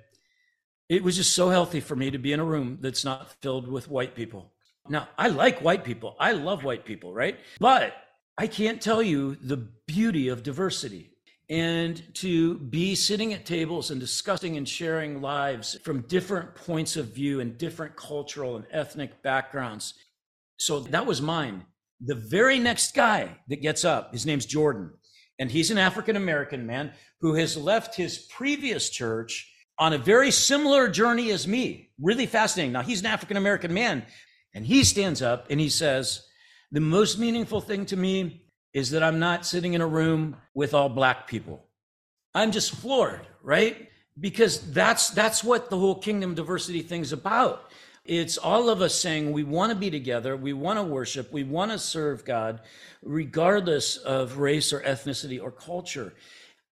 it 0.88 1.04
was 1.04 1.16
just 1.16 1.34
so 1.34 1.50
healthy 1.50 1.80
for 1.80 1.96
me 1.96 2.12
to 2.12 2.18
be 2.18 2.32
in 2.32 2.40
a 2.40 2.46
room 2.46 2.78
that's 2.80 3.04
not 3.04 3.32
filled 3.42 3.68
with 3.68 3.90
white 3.90 4.16
people. 4.16 4.54
Now, 4.88 5.10
I 5.18 5.30
like 5.30 5.60
white 5.60 5.84
people. 5.84 6.16
I 6.20 6.32
love 6.34 6.64
white 6.64 6.86
people, 6.86 7.14
right? 7.14 7.40
But 7.60 7.94
I 8.38 8.48
can't 8.48 8.82
tell 8.82 9.02
you 9.02 9.36
the 9.36 9.58
beauty 9.58 10.28
of 10.28 10.44
diversity 10.44 11.15
and 11.50 12.02
to 12.16 12.56
be 12.56 12.96
sitting 12.96 13.34
at 13.34 13.46
tables 13.46 13.92
and 13.92 14.00
discussing 14.00 14.58
and 14.58 14.68
sharing 14.68 15.22
lives 15.22 15.78
from 15.84 16.02
different 16.02 16.56
points 16.56 16.98
of 16.98 17.08
view 17.08 17.40
and 17.40 17.58
different 17.58 17.96
cultural 17.96 18.56
and 18.56 18.66
ethnic 18.72 19.22
backgrounds. 19.22 19.94
So 20.58 20.80
that 20.80 21.06
was 21.06 21.22
mine. 21.22 21.66
The 22.02 22.16
very 22.16 22.60
next 22.60 22.96
guy 22.96 23.38
that 23.48 23.62
gets 23.62 23.86
up, 23.86 24.12
his 24.12 24.26
name's 24.26 24.46
Jordan, 24.46 24.92
and 25.38 25.52
he's 25.52 25.72
an 25.72 25.78
African 25.78 26.16
American 26.16 26.66
man 26.66 26.92
who 27.22 27.36
has 27.36 27.58
left 27.58 27.96
his 27.96 28.18
previous 28.18 28.90
church 28.90 29.52
on 29.78 29.94
a 29.94 29.98
very 29.98 30.32
similar 30.32 30.88
journey 30.88 31.32
as 31.32 31.48
me. 31.48 31.90
Really 32.02 32.26
fascinating. 32.26 32.72
Now, 32.72 32.82
he's 32.82 33.02
an 33.02 33.08
African 33.08 33.38
American 33.38 33.74
man, 33.74 34.06
and 34.54 34.66
he 34.66 34.84
stands 34.84 35.22
up 35.22 35.48
and 35.50 35.60
he 35.60 35.70
says, 35.70 36.26
The 36.72 36.80
most 36.80 37.20
meaningful 37.20 37.62
thing 37.62 37.86
to 37.88 37.98
me 37.98 38.45
is 38.76 38.92
that 38.92 39.02
I'm 39.02 39.20
not 39.20 39.46
sitting 39.46 39.74
in 39.74 39.80
a 39.80 39.88
room 39.88 40.36
with 40.54 40.74
all 40.74 40.90
black 40.90 41.28
people. 41.28 41.66
I'm 42.36 42.52
just 42.52 42.76
floored, 42.76 43.26
right? 43.42 43.90
Because 44.20 44.60
that's 44.74 45.12
that's 45.12 45.46
what 45.46 45.70
the 45.70 45.80
whole 45.80 45.96
kingdom 45.96 46.36
diversity 46.36 46.82
thing's 46.82 47.14
about. 47.14 47.72
It's 48.04 48.38
all 48.38 48.70
of 48.70 48.82
us 48.82 48.94
saying 48.94 49.32
we 49.32 49.44
want 49.44 49.72
to 49.72 49.78
be 49.78 49.90
together, 49.90 50.36
we 50.36 50.52
want 50.52 50.78
to 50.78 50.84
worship, 50.84 51.32
we 51.32 51.46
want 51.46 51.72
to 51.72 51.80
serve 51.80 52.26
God, 52.26 52.60
regardless 53.02 53.96
of 53.96 54.40
race 54.40 54.74
or 54.74 54.82
ethnicity 54.82 55.42
or 55.42 55.52
culture. 55.52 56.14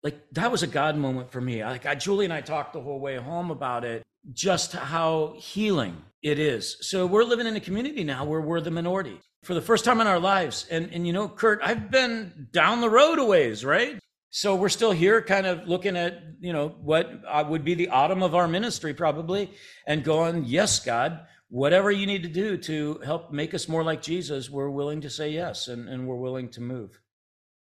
Like 0.04 0.20
that 0.34 0.52
was 0.52 0.62
a 0.62 0.68
God 0.68 0.98
moment 0.98 1.32
for 1.32 1.40
me. 1.40 1.64
Like 1.64 1.86
I, 1.86 1.96
Julie 1.96 2.26
and 2.26 2.34
I 2.34 2.42
talked 2.42 2.74
the 2.74 2.82
whole 2.82 3.00
way 3.00 3.16
home 3.16 3.50
about 3.50 3.86
it, 3.86 4.04
just 4.34 4.74
how 4.74 5.36
healing 5.38 5.96
it 6.22 6.38
is. 6.38 6.78
So 6.82 7.06
we're 7.06 7.24
living 7.24 7.48
in 7.48 7.56
a 7.56 7.62
community 7.62 8.04
now 8.04 8.26
where 8.26 8.42
we're 8.42 8.60
the 8.60 8.72
minority 8.72 9.22
for 9.44 9.54
the 9.54 9.62
first 9.62 9.86
time 9.86 10.02
in 10.02 10.08
our 10.08 10.20
lives. 10.20 10.66
And, 10.72 10.90
and 10.92 11.06
you 11.06 11.14
know, 11.14 11.28
Kurt, 11.28 11.60
I've 11.64 11.92
been 11.92 12.48
down 12.52 12.82
the 12.82 12.90
road 12.90 13.20
a 13.20 13.26
ways, 13.26 13.64
right? 13.64 14.00
So 14.30 14.56
we're 14.56 14.70
still 14.70 14.92
here 14.92 15.22
kind 15.22 15.46
of 15.46 15.68
looking 15.68 15.96
at, 15.96 16.24
you 16.40 16.54
know, 16.54 16.70
what 16.82 17.22
uh, 17.28 17.46
would 17.48 17.64
be 17.64 17.76
the 17.76 17.90
autumn 17.90 18.24
of 18.24 18.34
our 18.34 18.48
ministry 18.48 18.94
probably 18.94 19.52
and 19.86 20.04
going, 20.04 20.46
yes, 20.46 20.80
God, 20.80 21.28
whatever 21.50 21.92
you 21.92 22.08
need 22.08 22.24
to 22.24 22.30
do 22.30 22.58
to 22.58 23.00
help 23.06 23.32
make 23.32 23.54
us 23.54 23.68
more 23.68 23.84
like 23.84 24.02
Jesus, 24.02 24.50
we're 24.50 24.72
willing 24.72 25.02
to 25.02 25.10
say 25.10 25.30
yes 25.30 25.68
and, 25.68 25.88
and 25.88 26.08
we're 26.08 26.16
willing 26.16 26.50
to 26.50 26.62
move. 26.62 27.00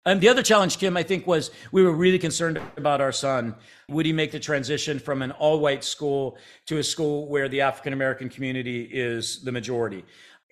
And 0.06 0.20
the 0.20 0.28
other 0.28 0.44
challenge, 0.44 0.80
Kim, 0.80 0.98
I 0.98 1.04
think, 1.04 1.26
was 1.26 1.50
we 1.72 1.82
were 1.82 1.94
really 1.94 2.20
concerned 2.20 2.60
about 2.76 3.00
our 3.00 3.14
son. 3.14 3.56
Would 3.88 4.06
he 4.06 4.12
make 4.12 4.32
the 4.32 4.40
transition 4.40 5.00
from 5.00 5.22
an 5.22 5.32
all 5.32 5.60
white 5.60 5.84
school 5.84 6.38
to 6.66 6.78
a 6.78 6.84
school 6.84 7.30
where 7.30 7.48
the 7.48 7.62
African 7.62 7.94
American 7.94 8.28
community 8.28 8.84
is 8.84 9.42
the 9.44 9.52
majority? 9.54 10.04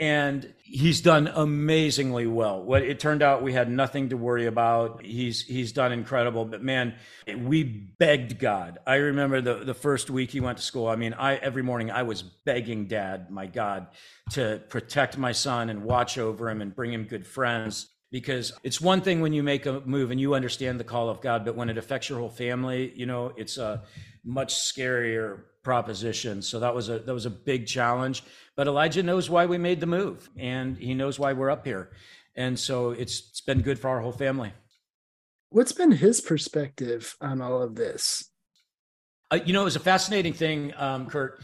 And 0.01 0.51
he's 0.63 0.99
done 0.99 1.27
amazingly 1.27 2.25
well. 2.25 2.63
What 2.63 2.81
it 2.81 2.99
turned 2.99 3.21
out, 3.21 3.43
we 3.43 3.53
had 3.53 3.69
nothing 3.69 4.09
to 4.09 4.17
worry 4.17 4.47
about. 4.47 5.05
He's 5.05 5.43
he's 5.43 5.71
done 5.71 5.91
incredible. 5.91 6.43
But 6.43 6.63
man, 6.63 6.95
we 7.37 7.61
begged 7.63 8.39
God. 8.39 8.79
I 8.87 8.95
remember 8.95 9.41
the 9.41 9.63
the 9.63 9.75
first 9.75 10.09
week 10.09 10.31
he 10.31 10.39
went 10.39 10.57
to 10.57 10.63
school. 10.63 10.87
I 10.87 10.95
mean, 10.95 11.13
I 11.13 11.35
every 11.35 11.61
morning 11.61 11.91
I 11.91 12.01
was 12.01 12.23
begging 12.23 12.87
Dad, 12.87 13.29
my 13.29 13.45
God, 13.45 13.87
to 14.31 14.59
protect 14.69 15.19
my 15.19 15.33
son 15.33 15.69
and 15.69 15.83
watch 15.83 16.17
over 16.17 16.49
him 16.49 16.63
and 16.63 16.75
bring 16.75 16.91
him 16.91 17.03
good 17.03 17.27
friends. 17.27 17.87
Because 18.11 18.51
it's 18.63 18.81
one 18.81 18.99
thing 19.01 19.21
when 19.21 19.31
you 19.31 19.41
make 19.41 19.67
a 19.67 19.81
move 19.85 20.11
and 20.11 20.19
you 20.19 20.33
understand 20.33 20.79
the 20.79 20.83
call 20.83 21.09
of 21.09 21.21
God, 21.21 21.45
but 21.45 21.55
when 21.55 21.69
it 21.69 21.77
affects 21.77 22.09
your 22.09 22.19
whole 22.19 22.29
family, 22.29 22.91
you 22.93 23.05
know, 23.05 23.31
it's 23.37 23.57
a 23.57 23.83
much 24.25 24.53
scarier 24.55 25.43
proposition. 25.63 26.41
So 26.41 26.59
that 26.59 26.73
was 26.73 26.89
a 26.89 26.99
that 26.99 27.13
was 27.13 27.25
a 27.25 27.29
big 27.29 27.67
challenge. 27.67 28.23
But 28.55 28.67
Elijah 28.67 29.03
knows 29.03 29.29
why 29.29 29.45
we 29.45 29.57
made 29.57 29.79
the 29.79 29.87
move, 29.87 30.29
and 30.37 30.77
he 30.77 30.93
knows 30.93 31.19
why 31.19 31.33
we're 31.33 31.49
up 31.49 31.65
here, 31.65 31.91
and 32.35 32.59
so 32.59 32.91
it's 32.91 33.29
it's 33.29 33.41
been 33.41 33.61
good 33.61 33.79
for 33.79 33.89
our 33.89 34.01
whole 34.01 34.11
family. 34.11 34.53
What's 35.49 35.73
been 35.73 35.91
his 35.91 36.21
perspective 36.21 37.15
on 37.19 37.41
all 37.41 37.61
of 37.61 37.75
this? 37.75 38.29
Uh, 39.29 39.39
you 39.45 39.53
know, 39.53 39.61
it 39.61 39.65
was 39.65 39.75
a 39.75 39.81
fascinating 39.81 40.33
thing, 40.33 40.73
um, 40.77 41.07
Kurt. 41.07 41.41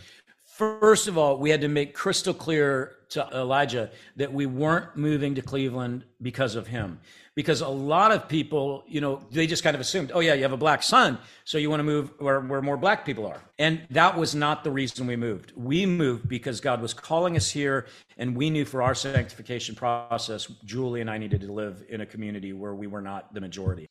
First 0.58 1.08
of 1.08 1.20
all, 1.20 1.38
we 1.38 1.52
had 1.52 1.62
to 1.62 1.68
make 1.68 1.94
crystal 1.94 2.34
clear 2.34 2.96
to 3.10 3.28
Elijah 3.32 3.92
that 4.16 4.34
we 4.34 4.48
weren't 4.48 4.98
moving 4.98 5.36
to 5.36 5.42
Cleveland 5.44 6.04
because 6.20 6.56
of 6.56 6.66
him 6.66 7.00
because 7.36 7.62
a 7.62 7.68
lot 7.68 8.12
of 8.12 8.28
people, 8.28 8.84
you 8.88 9.00
know, 9.00 9.22
they 9.30 9.46
just 9.46 9.64
kind 9.64 9.76
of 9.76 9.80
assumed, 9.80 10.12
oh 10.16 10.20
yeah, 10.20 10.34
you 10.34 10.42
have 10.42 10.54
a 10.54 10.58
black 10.58 10.82
son, 10.82 11.20
so 11.46 11.60
you 11.60 11.70
want 11.70 11.80
to 11.80 11.84
move 11.84 12.12
where, 12.18 12.40
where 12.40 12.64
more 12.64 12.78
black 12.78 13.06
people 13.06 13.28
are. 13.28 13.40
And 13.60 13.86
that 13.92 14.18
was 14.18 14.34
not 14.34 14.64
the 14.64 14.72
reason 14.72 15.06
we 15.06 15.16
moved. 15.16 15.54
We 15.56 15.86
moved 15.86 16.28
because 16.28 16.60
God 16.60 16.82
was 16.82 16.96
calling 16.96 17.38
us 17.38 17.52
here, 17.52 17.86
and 18.18 18.36
we 18.36 18.50
knew 18.50 18.66
for 18.66 18.82
our 18.82 18.96
sanctification 18.96 19.76
process, 19.76 20.48
Julie 20.66 21.02
and 21.02 21.12
I 21.12 21.20
needed 21.20 21.42
to 21.42 21.54
live 21.54 21.84
in 21.88 22.02
a 22.02 22.08
community 22.08 22.54
where 22.54 22.74
we 22.74 22.88
were 22.88 23.02
not 23.02 23.32
the 23.36 23.42
majority. 23.42 23.86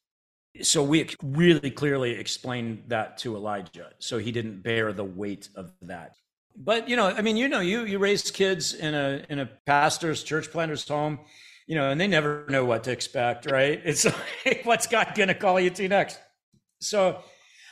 So 0.63 0.83
we 0.83 1.09
really 1.23 1.71
clearly 1.71 2.11
explained 2.11 2.83
that 2.89 3.19
to 3.19 3.37
Elijah, 3.37 3.91
so 4.01 4.19
he 4.19 4.33
didn't 4.33 4.63
bear 4.63 4.93
the 4.93 5.05
weight 5.05 5.49
of 5.55 5.73
that. 5.83 6.17
But 6.57 6.89
you 6.89 6.97
know, 6.97 7.07
I 7.07 7.23
mean, 7.23 7.37
you 7.37 7.49
know, 7.49 7.61
you 7.61 7.85
you 7.85 7.99
raised 7.99 8.35
kids 8.35 8.75
in 8.75 8.95
a 8.95 9.25
in 9.29 9.39
a 9.39 9.47
pastor's 9.67 10.23
church 10.23 10.51
planter's 10.51 10.87
home 10.89 11.21
you 11.67 11.75
know, 11.75 11.91
and 11.91 12.01
they 12.01 12.07
never 12.07 12.47
know 12.49 12.65
what 12.65 12.85
to 12.85 12.93
expect, 12.93 13.51
right? 13.51 13.81
It's 13.85 14.05
like, 14.47 14.63
what's 14.65 14.87
God 14.87 15.15
to 15.15 15.35
call 15.35 15.61
you 15.61 15.71
to 15.71 15.89
next? 15.89 16.19
So 16.81 17.21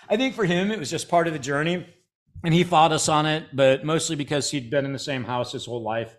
I 0.08 0.16
think 0.16 0.34
for 0.34 0.44
him, 0.44 0.70
it 0.70 0.78
was 0.78 0.90
just 0.90 1.08
part 1.08 1.26
of 1.26 1.32
the 1.32 1.38
journey. 1.38 1.86
And 2.44 2.52
he 2.52 2.64
fought 2.64 2.92
us 2.92 3.08
on 3.08 3.24
it, 3.24 3.44
but 3.54 3.84
mostly 3.84 4.16
because 4.16 4.50
he'd 4.50 4.70
been 4.70 4.84
in 4.84 4.92
the 4.92 4.98
same 4.98 5.24
house 5.24 5.52
his 5.52 5.64
whole 5.64 5.82
life. 5.82 6.14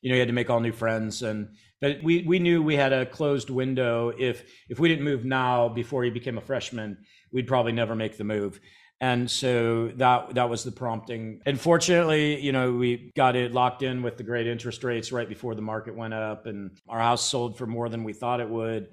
You 0.00 0.08
know, 0.10 0.14
he 0.14 0.20
had 0.20 0.28
to 0.28 0.34
make 0.34 0.48
all 0.48 0.60
new 0.60 0.72
friends. 0.72 1.22
And, 1.22 1.48
but 1.80 2.02
we, 2.02 2.22
we 2.22 2.38
knew 2.38 2.62
we 2.62 2.76
had 2.76 2.92
a 2.92 3.04
closed 3.04 3.50
window. 3.50 4.12
If, 4.16 4.48
if 4.68 4.78
we 4.78 4.88
didn't 4.88 5.04
move 5.04 5.24
now 5.24 5.68
before 5.68 6.04
he 6.04 6.10
became 6.10 6.38
a 6.38 6.40
freshman, 6.40 6.98
we'd 7.32 7.48
probably 7.48 7.72
never 7.72 7.94
make 7.94 8.16
the 8.16 8.24
move 8.24 8.60
and 9.00 9.30
so 9.30 9.88
that 9.96 10.34
that 10.34 10.48
was 10.48 10.64
the 10.64 10.72
prompting. 10.72 11.40
Unfortunately 11.46 12.40
you 12.40 12.52
know 12.52 12.72
we 12.72 13.12
got 13.14 13.36
it 13.36 13.52
locked 13.52 13.82
in 13.82 14.02
with 14.02 14.16
the 14.16 14.22
great 14.22 14.46
interest 14.46 14.84
rates 14.84 15.12
right 15.12 15.28
before 15.28 15.54
the 15.54 15.62
market 15.62 15.96
went 15.96 16.14
up 16.14 16.46
and 16.46 16.70
our 16.88 16.98
house 16.98 17.24
sold 17.24 17.58
for 17.58 17.66
more 17.66 17.88
than 17.88 18.04
we 18.04 18.12
thought 18.12 18.40
it 18.40 18.48
would. 18.48 18.88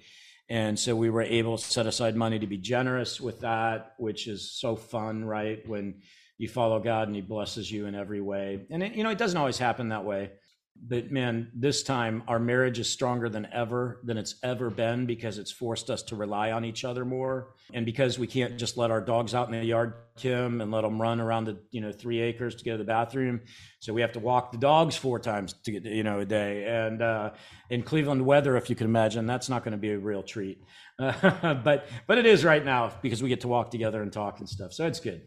And 0.50 0.78
so 0.78 0.96
we 0.96 1.10
were 1.10 1.22
able 1.22 1.58
to 1.58 1.64
set 1.64 1.88
aside 1.88 2.16
money 2.16 2.38
to 2.40 2.48
be 2.48 2.58
generous 2.58 3.22
with 3.22 3.42
that 3.42 3.94
which 3.98 4.28
is 4.28 4.52
so 4.52 4.76
fun 4.76 5.24
right? 5.26 5.68
When 5.68 6.02
you 6.38 6.50
follow 6.50 6.80
god 6.80 7.08
and 7.08 7.16
he 7.16 7.22
blesses 7.22 7.72
you 7.72 7.86
in 7.86 7.96
every 7.96 8.22
way. 8.22 8.66
And 8.70 8.84
it, 8.84 8.94
you 8.94 9.04
know 9.04 9.10
it 9.10 9.18
doesn't 9.18 9.38
always 9.38 9.58
happen 9.58 9.90
that 9.90 10.06
way 10.06 10.32
but 10.86 11.12
man, 11.12 11.50
this 11.54 11.82
time 11.82 12.24
our 12.28 12.40
marriage 12.40 12.78
is 12.78 12.90
stronger 12.90 13.30
than 13.30 13.48
ever, 13.54 14.02
than 14.04 14.18
it's 14.18 14.36
ever 14.44 14.70
been 14.70 15.06
because 15.06 15.38
it's 15.38 15.52
forced 15.52 15.90
us 15.90 16.04
to 16.04 16.16
rely 16.16 16.52
on 16.52 16.66
each 16.66 16.84
other 16.84 17.06
more. 17.06 17.56
And 17.74 17.86
because 17.86 18.20
we 18.20 18.28
can't 18.28 18.58
just 18.58 18.76
let 18.76 18.92
our 18.92 19.00
dogs 19.00 19.34
out 19.34 19.48
in 19.48 19.58
the 19.58 19.66
yard, 19.66 19.94
Kim, 20.18 20.60
and 20.60 20.72
let 20.72 20.82
them 20.82 21.02
run 21.02 21.22
around 21.22 21.46
the, 21.46 21.58
you 21.72 21.80
know, 21.80 21.92
three 21.92 22.20
acres 22.20 22.56
to 22.56 22.66
go 22.66 22.74
to 22.74 22.78
the 22.78 22.84
bathroom. 22.84 23.42
So 23.80 23.94
we 23.94 24.02
have 24.02 24.12
to 24.14 24.20
walk 24.20 24.52
the 24.52 24.58
dogs 24.58 24.96
four 24.96 25.20
times 25.20 25.54
to 25.64 25.72
get, 25.72 25.86
you 25.86 26.04
know, 26.04 26.20
a 26.20 26.26
day. 26.26 26.66
And 26.66 27.02
uh, 27.02 27.32
in 27.70 27.84
Cleveland 27.84 28.26
weather, 28.26 28.58
if 28.58 28.70
you 28.70 28.76
can 28.76 28.88
imagine, 28.88 29.26
that's 29.26 29.50
not 29.50 29.64
going 29.64 29.72
to 29.72 29.78
be 29.78 29.92
a 29.92 29.98
real 29.98 30.22
treat. 30.22 30.62
Uh, 31.00 31.54
but, 31.64 31.88
but 32.08 32.18
it 32.18 32.26
is 32.26 32.44
right 32.44 32.64
now 32.64 32.92
because 33.02 33.24
we 33.24 33.30
get 33.30 33.42
to 33.42 33.48
walk 33.48 33.72
together 33.72 34.02
and 34.02 34.12
talk 34.12 34.40
and 34.40 34.50
stuff. 34.50 34.74
So 34.74 34.86
it's 34.86 35.00
good. 35.00 35.22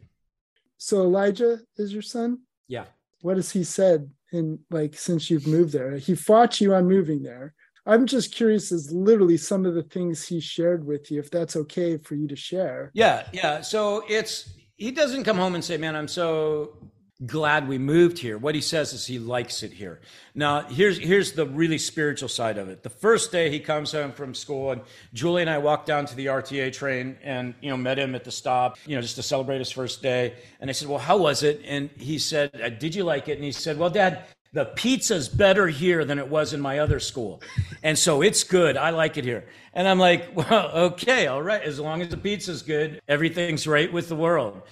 So 0.76 1.02
Elijah 1.02 1.60
is 1.78 1.92
your 1.92 2.02
son? 2.02 2.40
Yeah. 2.68 2.84
What 3.20 3.36
has 3.36 3.50
he 3.50 3.64
said 3.64 4.10
in 4.32 4.58
like 4.70 4.94
since 4.94 5.30
you've 5.30 5.46
moved 5.46 5.72
there? 5.72 5.96
He 5.96 6.14
fought 6.14 6.60
you 6.60 6.74
on 6.74 6.88
moving 6.88 7.22
there. 7.22 7.54
I'm 7.86 8.06
just 8.06 8.34
curious 8.34 8.72
as 8.72 8.90
literally 8.92 9.36
some 9.36 9.64
of 9.64 9.74
the 9.74 9.84
things 9.84 10.26
he 10.26 10.40
shared 10.40 10.84
with 10.84 11.10
you, 11.10 11.20
if 11.20 11.30
that's 11.30 11.54
okay 11.54 11.96
for 11.96 12.16
you 12.16 12.26
to 12.26 12.36
share. 12.36 12.90
Yeah, 12.94 13.28
yeah. 13.32 13.60
So 13.60 14.02
it's 14.08 14.54
he 14.76 14.90
doesn't 14.90 15.24
come 15.24 15.36
home 15.36 15.54
and 15.54 15.64
say, 15.64 15.76
"Man, 15.76 15.94
I'm 15.94 16.08
so 16.08 16.76
glad 17.24 17.68
we 17.68 17.78
moved 17.78 18.18
here." 18.18 18.36
What 18.36 18.54
he 18.54 18.60
says 18.60 18.92
is 18.92 19.06
he 19.06 19.18
likes 19.18 19.62
it 19.62 19.72
here. 19.72 20.00
Now, 20.34 20.62
here's 20.62 20.98
here's 20.98 21.32
the 21.32 21.46
really 21.46 21.78
spiritual 21.78 22.28
side 22.28 22.58
of 22.58 22.68
it. 22.68 22.82
The 22.82 22.90
first 22.90 23.32
day 23.32 23.50
he 23.50 23.60
comes 23.60 23.92
home 23.92 24.12
from 24.12 24.34
school, 24.34 24.72
and 24.72 24.82
Julie 25.14 25.42
and 25.42 25.50
I 25.50 25.58
walked 25.58 25.86
down 25.86 26.06
to 26.06 26.16
the 26.16 26.26
RTA 26.26 26.72
train 26.72 27.16
and 27.22 27.54
you 27.60 27.70
know 27.70 27.76
met 27.76 27.98
him 27.98 28.14
at 28.14 28.24
the 28.24 28.30
stop, 28.30 28.78
you 28.86 28.96
know, 28.96 29.02
just 29.02 29.16
to 29.16 29.22
celebrate 29.22 29.58
his 29.58 29.70
first 29.70 30.02
day. 30.02 30.34
And 30.60 30.68
I 30.68 30.72
said, 30.72 30.88
"Well, 30.88 30.98
how 30.98 31.16
was 31.16 31.42
it?" 31.42 31.62
And 31.64 31.90
he 31.96 32.18
said, 32.18 32.50
uh, 32.60 32.68
"Did 32.68 32.94
you 32.94 33.04
like 33.04 33.28
it?" 33.28 33.36
And 33.36 33.44
he 33.44 33.52
said, 33.52 33.78
"Well, 33.78 33.90
Dad." 33.90 34.24
the 34.56 34.64
pizza's 34.64 35.28
better 35.28 35.66
here 35.68 36.06
than 36.06 36.18
it 36.18 36.28
was 36.28 36.54
in 36.54 36.60
my 36.62 36.78
other 36.78 36.98
school. 36.98 37.42
And 37.82 37.98
so 37.98 38.22
it's 38.22 38.42
good. 38.42 38.78
I 38.78 38.88
like 38.88 39.18
it 39.18 39.24
here. 39.24 39.44
And 39.74 39.86
I'm 39.86 39.98
like, 39.98 40.34
well, 40.34 40.70
okay, 40.92 41.26
all 41.26 41.42
right. 41.42 41.62
As 41.62 41.78
long 41.78 42.00
as 42.00 42.08
the 42.08 42.16
pizza's 42.16 42.62
good, 42.62 43.02
everything's 43.06 43.66
right 43.66 43.92
with 43.92 44.08
the 44.08 44.16
world. 44.16 44.62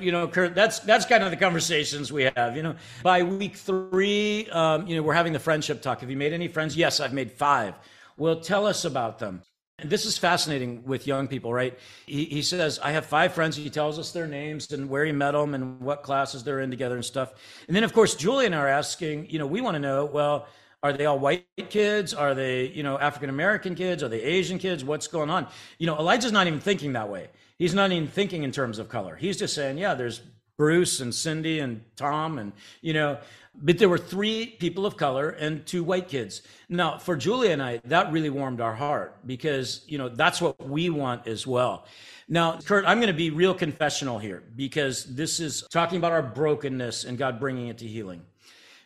You 0.00 0.12
know, 0.12 0.28
Kurt, 0.28 0.54
that's 0.54 0.80
that's 0.80 1.04
kind 1.06 1.22
of 1.22 1.30
the 1.30 1.36
conversations 1.36 2.12
we 2.12 2.24
have. 2.36 2.56
You 2.56 2.62
know, 2.62 2.76
by 3.02 3.22
week 3.22 3.56
three, 3.56 4.48
um, 4.50 4.86
you 4.86 4.96
know, 4.96 5.02
we're 5.02 5.14
having 5.14 5.32
the 5.32 5.38
friendship 5.38 5.82
talk. 5.82 6.00
Have 6.00 6.10
you 6.10 6.16
made 6.16 6.32
any 6.32 6.48
friends? 6.48 6.76
Yes, 6.76 7.00
I've 7.00 7.12
made 7.12 7.32
five. 7.32 7.74
Well, 8.16 8.40
tell 8.40 8.66
us 8.66 8.84
about 8.84 9.18
them. 9.18 9.42
And 9.80 9.88
this 9.88 10.06
is 10.06 10.18
fascinating 10.18 10.82
with 10.84 11.06
young 11.06 11.28
people, 11.28 11.52
right? 11.52 11.78
He, 12.06 12.24
he 12.24 12.42
says, 12.42 12.80
I 12.80 12.90
have 12.90 13.06
five 13.06 13.32
friends. 13.32 13.54
He 13.56 13.70
tells 13.70 13.96
us 13.96 14.10
their 14.10 14.26
names 14.26 14.72
and 14.72 14.90
where 14.90 15.04
he 15.04 15.12
met 15.12 15.32
them 15.32 15.54
and 15.54 15.80
what 15.80 16.02
classes 16.02 16.42
they're 16.42 16.58
in 16.58 16.70
together 16.70 16.96
and 16.96 17.04
stuff. 17.04 17.32
And 17.68 17.76
then, 17.76 17.84
of 17.84 17.92
course, 17.92 18.16
Julie 18.16 18.46
and 18.46 18.56
I 18.56 18.58
are 18.58 18.68
asking, 18.68 19.30
you 19.30 19.38
know, 19.38 19.46
we 19.46 19.60
want 19.60 19.76
to 19.76 19.78
know, 19.78 20.04
well, 20.04 20.48
are 20.82 20.92
they 20.92 21.06
all 21.06 21.20
white 21.20 21.46
kids? 21.70 22.12
Are 22.12 22.34
they, 22.34 22.66
you 22.66 22.82
know, 22.82 22.98
African 22.98 23.30
American 23.30 23.76
kids? 23.76 24.02
Are 24.02 24.08
they 24.08 24.20
Asian 24.20 24.58
kids? 24.58 24.84
What's 24.84 25.06
going 25.06 25.30
on? 25.30 25.46
You 25.78 25.86
know, 25.86 25.96
Elijah's 25.96 26.32
not 26.32 26.48
even 26.48 26.58
thinking 26.60 26.94
that 26.94 27.08
way. 27.08 27.28
He's 27.58 27.74
not 27.74 27.90
even 27.92 28.08
thinking 28.08 28.44
in 28.44 28.52
terms 28.52 28.78
of 28.78 28.88
color. 28.88 29.16
He's 29.16 29.36
just 29.36 29.54
saying, 29.54 29.78
yeah, 29.78 29.94
there's 29.94 30.20
Bruce 30.56 31.00
and 31.00 31.14
Cindy 31.14 31.60
and 31.60 31.82
Tom 31.96 32.38
and, 32.38 32.52
you 32.80 32.92
know, 32.92 33.18
but 33.60 33.78
there 33.78 33.88
were 33.88 33.98
three 33.98 34.46
people 34.46 34.86
of 34.86 34.96
color 34.96 35.30
and 35.30 35.66
two 35.66 35.82
white 35.82 36.08
kids. 36.08 36.42
Now, 36.68 36.98
for 36.98 37.16
Julie 37.16 37.50
and 37.50 37.62
I, 37.62 37.80
that 37.84 38.12
really 38.12 38.30
warmed 38.30 38.60
our 38.60 38.74
heart 38.74 39.18
because, 39.26 39.84
you 39.88 39.98
know, 39.98 40.08
that's 40.08 40.40
what 40.40 40.68
we 40.68 40.90
want 40.90 41.26
as 41.26 41.46
well. 41.46 41.86
Now, 42.28 42.58
Kurt, 42.58 42.84
I'm 42.86 42.98
going 42.98 43.08
to 43.08 43.16
be 43.16 43.30
real 43.30 43.54
confessional 43.54 44.18
here 44.18 44.44
because 44.54 45.04
this 45.04 45.40
is 45.40 45.64
talking 45.70 45.98
about 45.98 46.12
our 46.12 46.22
brokenness 46.22 47.04
and 47.04 47.18
God 47.18 47.40
bringing 47.40 47.68
it 47.68 47.78
to 47.78 47.86
healing. 47.86 48.22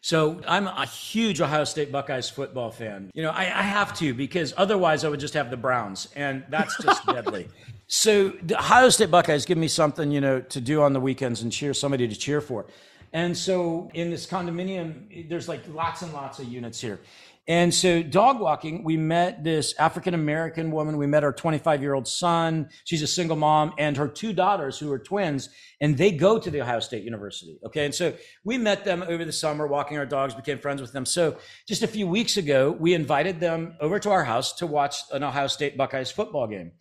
So 0.01 0.41
I'm 0.49 0.67
a 0.67 0.87
huge 0.87 1.41
Ohio 1.41 1.65
State 1.65 1.93
Buckeyes 1.93 2.29
football 2.29 2.71
fan. 2.71 3.11
You 3.15 3.23
know, 3.23 3.31
I, 3.31 3.43
I 3.43 3.63
have 3.63 3.97
to 3.99 4.15
because 4.15 4.53
otherwise 4.57 5.05
I 5.05 5.09
would 5.09 5.21
just 5.21 5.35
have 5.35 5.51
the 5.51 5.57
Browns, 5.57 6.09
and 6.17 6.45
that's 6.49 6.77
just 6.83 7.07
deadly. 7.07 7.49
So 7.94 8.31
the 8.42 8.59
Ohio 8.59 8.88
State 8.88 9.11
Buckeyes 9.11 9.44
give 9.44 9.59
me 9.59 9.68
something, 9.68 10.11
you 10.11 10.22
know, 10.22 10.40
to 10.40 10.62
do 10.62 10.81
on 10.81 10.94
the 10.94 11.00
weekends 11.00 11.42
and 11.42 11.52
cheer 11.52 11.74
somebody 11.74 12.09
to 12.09 12.16
cheer 12.16 12.40
for. 12.40 12.64
And 13.12 13.37
so 13.37 13.90
in 13.92 14.09
this 14.09 14.26
condominium, 14.26 15.28
there's 15.28 15.46
like 15.46 15.61
lots 15.68 16.00
and 16.00 16.11
lots 16.14 16.38
of 16.38 16.46
units 16.48 16.81
here. 16.81 17.00
And 17.48 17.74
so 17.74 18.02
dog 18.02 18.40
walking, 18.40 18.83
we 18.83 18.96
met 18.96 19.44
this 19.44 19.74
African 19.78 20.14
American 20.14 20.70
woman. 20.70 20.96
We 20.96 21.07
met 21.07 21.22
her 21.22 21.35
25 21.35 21.83
year 21.83 21.92
old 21.92 22.09
son. 22.09 22.70
She's 22.85 23.02
a 23.02 23.07
single 23.07 23.37
mom 23.37 23.74
and 23.76 23.94
her 23.98 24.09
two 24.09 24.33
daughters 24.33 24.78
who 24.78 24.90
are 24.90 24.98
twins 24.98 25.50
and 25.83 25.98
they 25.98 26.12
go 26.12 26.38
to 26.38 26.50
the 26.50 26.62
Ohio 26.62 26.81
State 26.81 27.05
University. 27.05 27.59
Okay. 27.62 27.85
And 27.85 27.94
so 27.94 28.14
we 28.42 28.57
met 28.57 28.87
them 28.87 29.05
over 29.07 29.26
the 29.26 29.33
summer, 29.33 29.66
walking 29.66 29.98
our 29.98 30.07
dogs, 30.07 30.35
became 30.35 30.59
friends 30.59 30.81
with 30.81 30.94
them. 30.94 31.05
So 31.05 31.37
just 31.68 31.83
a 31.83 31.87
few 31.87 32.07
weeks 32.07 32.38
ago, 32.38 32.70
we 32.70 32.94
invited 32.94 33.38
them 33.38 33.74
over 33.83 33.98
to 33.98 34.09
our 34.09 34.24
house 34.24 34.55
to 34.55 34.66
watch 34.66 34.96
an 35.12 35.22
Ohio 35.22 35.46
State 35.46 35.76
Buckeyes 35.76 36.11
football 36.11 36.46
game. 36.46 36.72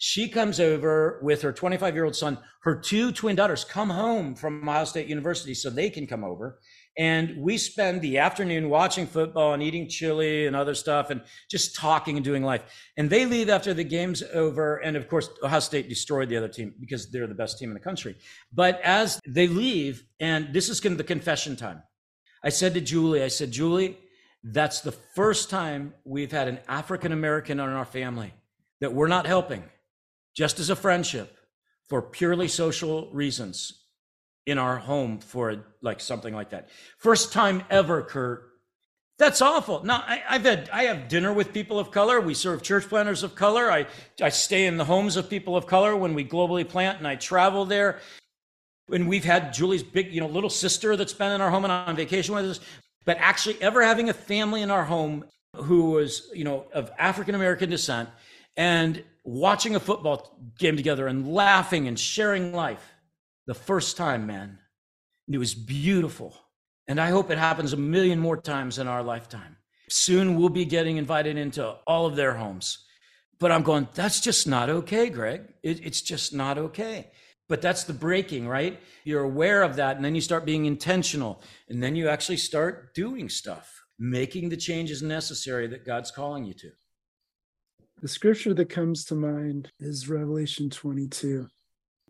She 0.00 0.28
comes 0.28 0.60
over 0.60 1.18
with 1.22 1.42
her 1.42 1.52
25 1.52 1.94
year 1.94 2.04
old 2.04 2.14
son. 2.14 2.38
Her 2.62 2.76
two 2.76 3.10
twin 3.10 3.34
daughters 3.34 3.64
come 3.64 3.90
home 3.90 4.36
from 4.36 4.68
Ohio 4.68 4.84
State 4.84 5.08
University 5.08 5.54
so 5.54 5.70
they 5.70 5.90
can 5.90 6.06
come 6.06 6.22
over. 6.22 6.60
And 6.96 7.36
we 7.38 7.58
spend 7.58 8.00
the 8.00 8.18
afternoon 8.18 8.70
watching 8.70 9.06
football 9.06 9.54
and 9.54 9.62
eating 9.62 9.88
chili 9.88 10.46
and 10.46 10.54
other 10.54 10.74
stuff 10.74 11.10
and 11.10 11.22
just 11.50 11.74
talking 11.74 12.16
and 12.16 12.24
doing 12.24 12.44
life. 12.44 12.62
And 12.96 13.10
they 13.10 13.26
leave 13.26 13.48
after 13.48 13.74
the 13.74 13.84
game's 13.84 14.22
over. 14.34 14.76
And 14.76 14.96
of 14.96 15.08
course, 15.08 15.30
Ohio 15.42 15.60
State 15.60 15.88
destroyed 15.88 16.28
the 16.28 16.36
other 16.36 16.48
team 16.48 16.74
because 16.80 17.10
they're 17.10 17.26
the 17.26 17.34
best 17.34 17.58
team 17.58 17.70
in 17.70 17.74
the 17.74 17.80
country. 17.80 18.16
But 18.52 18.80
as 18.82 19.20
they 19.26 19.48
leave, 19.48 20.04
and 20.20 20.52
this 20.52 20.68
is 20.68 20.80
the 20.80 21.04
confession 21.04 21.56
time, 21.56 21.82
I 22.44 22.50
said 22.50 22.74
to 22.74 22.80
Julie, 22.80 23.22
I 23.22 23.28
said, 23.28 23.50
Julie, 23.50 23.98
that's 24.44 24.80
the 24.80 24.92
first 24.92 25.50
time 25.50 25.94
we've 26.04 26.30
had 26.30 26.46
an 26.46 26.60
African 26.68 27.10
American 27.10 27.58
in 27.58 27.68
our 27.68 27.84
family 27.84 28.32
that 28.80 28.94
we're 28.94 29.08
not 29.08 29.26
helping 29.26 29.64
just 30.38 30.60
as 30.60 30.70
a 30.70 30.76
friendship 30.76 31.36
for 31.88 32.00
purely 32.00 32.46
social 32.46 33.10
reasons 33.12 33.82
in 34.46 34.56
our 34.56 34.76
home 34.76 35.18
for 35.18 35.64
like 35.82 35.98
something 35.98 36.32
like 36.32 36.50
that. 36.50 36.68
First 36.96 37.32
time 37.32 37.64
ever, 37.70 38.02
Kurt. 38.02 38.44
That's 39.18 39.42
awful. 39.42 39.82
Now 39.82 40.04
I, 40.06 40.22
have 40.28 40.44
had 40.44 40.70
I 40.72 40.84
have 40.84 41.08
dinner 41.08 41.32
with 41.32 41.52
people 41.52 41.80
of 41.80 41.90
color. 41.90 42.20
We 42.20 42.34
serve 42.34 42.62
church 42.62 42.88
planters 42.88 43.24
of 43.24 43.34
color. 43.34 43.68
I 43.68 43.86
I 44.22 44.28
stay 44.28 44.66
in 44.66 44.76
the 44.76 44.84
homes 44.84 45.16
of 45.16 45.28
people 45.28 45.56
of 45.56 45.66
color 45.66 45.96
when 45.96 46.14
we 46.14 46.24
globally 46.24 46.66
plant, 46.66 46.98
and 46.98 47.08
I 47.08 47.16
travel 47.16 47.64
there. 47.64 47.98
And 48.92 49.08
we've 49.08 49.24
had 49.24 49.52
Julie's 49.52 49.82
big, 49.82 50.12
you 50.12 50.20
know, 50.20 50.28
little 50.28 50.50
sister 50.50 50.94
that's 50.94 51.12
been 51.12 51.32
in 51.32 51.40
our 51.40 51.50
home 51.50 51.64
and 51.64 51.72
on 51.72 51.96
vacation 51.96 52.32
with 52.36 52.44
us. 52.44 52.60
But 53.04 53.16
actually, 53.18 53.60
ever 53.60 53.82
having 53.82 54.08
a 54.08 54.14
family 54.14 54.62
in 54.62 54.70
our 54.70 54.84
home 54.84 55.24
who 55.56 55.90
was, 55.90 56.30
you 56.32 56.44
know, 56.44 56.66
of 56.72 56.92
African 56.96 57.34
American 57.34 57.70
descent 57.70 58.08
and 58.56 59.02
watching 59.28 59.76
a 59.76 59.80
football 59.80 60.38
game 60.58 60.76
together 60.76 61.06
and 61.06 61.32
laughing 61.32 61.86
and 61.86 61.98
sharing 61.98 62.52
life 62.52 62.94
the 63.46 63.54
first 63.54 63.96
time, 63.96 64.26
man. 64.26 64.58
It 65.30 65.38
was 65.38 65.54
beautiful. 65.54 66.34
And 66.86 66.98
I 66.98 67.10
hope 67.10 67.30
it 67.30 67.36
happens 67.36 67.74
a 67.74 67.76
million 67.76 68.18
more 68.18 68.38
times 68.40 68.78
in 68.78 68.88
our 68.88 69.02
lifetime. 69.02 69.56
Soon 69.90 70.36
we'll 70.36 70.48
be 70.48 70.64
getting 70.64 70.96
invited 70.96 71.36
into 71.36 71.66
all 71.86 72.06
of 72.06 72.16
their 72.16 72.34
homes. 72.34 72.86
But 73.38 73.52
I'm 73.52 73.62
going, 73.62 73.88
that's 73.94 74.20
just 74.20 74.48
not 74.48 74.70
okay, 74.70 75.10
Greg. 75.10 75.42
It, 75.62 75.84
it's 75.84 76.00
just 76.00 76.34
not 76.34 76.56
okay. 76.56 77.10
But 77.48 77.60
that's 77.60 77.84
the 77.84 77.92
breaking, 77.92 78.48
right? 78.48 78.80
You're 79.04 79.22
aware 79.22 79.62
of 79.62 79.76
that, 79.76 79.96
and 79.96 80.04
then 80.04 80.14
you 80.14 80.20
start 80.20 80.44
being 80.44 80.66
intentional, 80.66 81.42
and 81.68 81.82
then 81.82 81.96
you 81.96 82.08
actually 82.08 82.36
start 82.36 82.94
doing 82.94 83.28
stuff, 83.28 83.82
making 83.98 84.48
the 84.48 84.56
changes 84.56 85.02
necessary 85.02 85.66
that 85.68 85.86
God's 85.86 86.10
calling 86.10 86.44
you 86.44 86.54
to. 86.54 86.70
The 88.00 88.06
scripture 88.06 88.54
that 88.54 88.70
comes 88.70 89.04
to 89.06 89.16
mind 89.16 89.72
is 89.80 90.08
Revelation 90.08 90.70
22, 90.70 91.48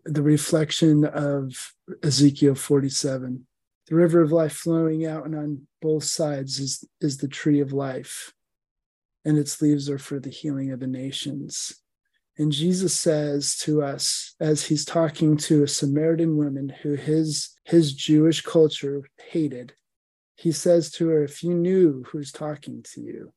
the 0.05 0.21
reflection 0.21 1.03
of 1.03 1.73
Ezekiel 2.03 2.53
47. 2.53 3.47
The 3.87 3.95
river 3.95 4.21
of 4.21 4.31
life 4.31 4.53
flowing 4.53 5.07
out 5.07 5.25
and 5.25 5.35
on 5.35 5.67
both 5.81 6.03
sides 6.03 6.59
is, 6.59 6.83
is 7.01 7.17
the 7.17 7.27
tree 7.27 7.59
of 7.59 7.73
life, 7.73 8.33
and 9.25 9.35
its 9.35 9.63
leaves 9.63 9.89
are 9.89 9.97
for 9.97 10.19
the 10.19 10.29
healing 10.29 10.71
of 10.71 10.79
the 10.79 10.85
nations. 10.85 11.81
And 12.37 12.51
Jesus 12.51 12.93
says 12.93 13.55
to 13.61 13.81
us, 13.81 14.35
as 14.39 14.67
he's 14.67 14.85
talking 14.85 15.37
to 15.37 15.63
a 15.63 15.67
Samaritan 15.67 16.37
woman 16.37 16.69
who 16.69 16.93
his, 16.93 17.49
his 17.63 17.93
Jewish 17.93 18.41
culture 18.41 19.09
hated, 19.17 19.73
he 20.35 20.51
says 20.51 20.91
to 20.91 21.07
her, 21.07 21.23
If 21.23 21.41
you 21.41 21.55
knew 21.55 22.05
who's 22.11 22.31
talking 22.31 22.85
to 22.93 23.01
you, 23.01 23.33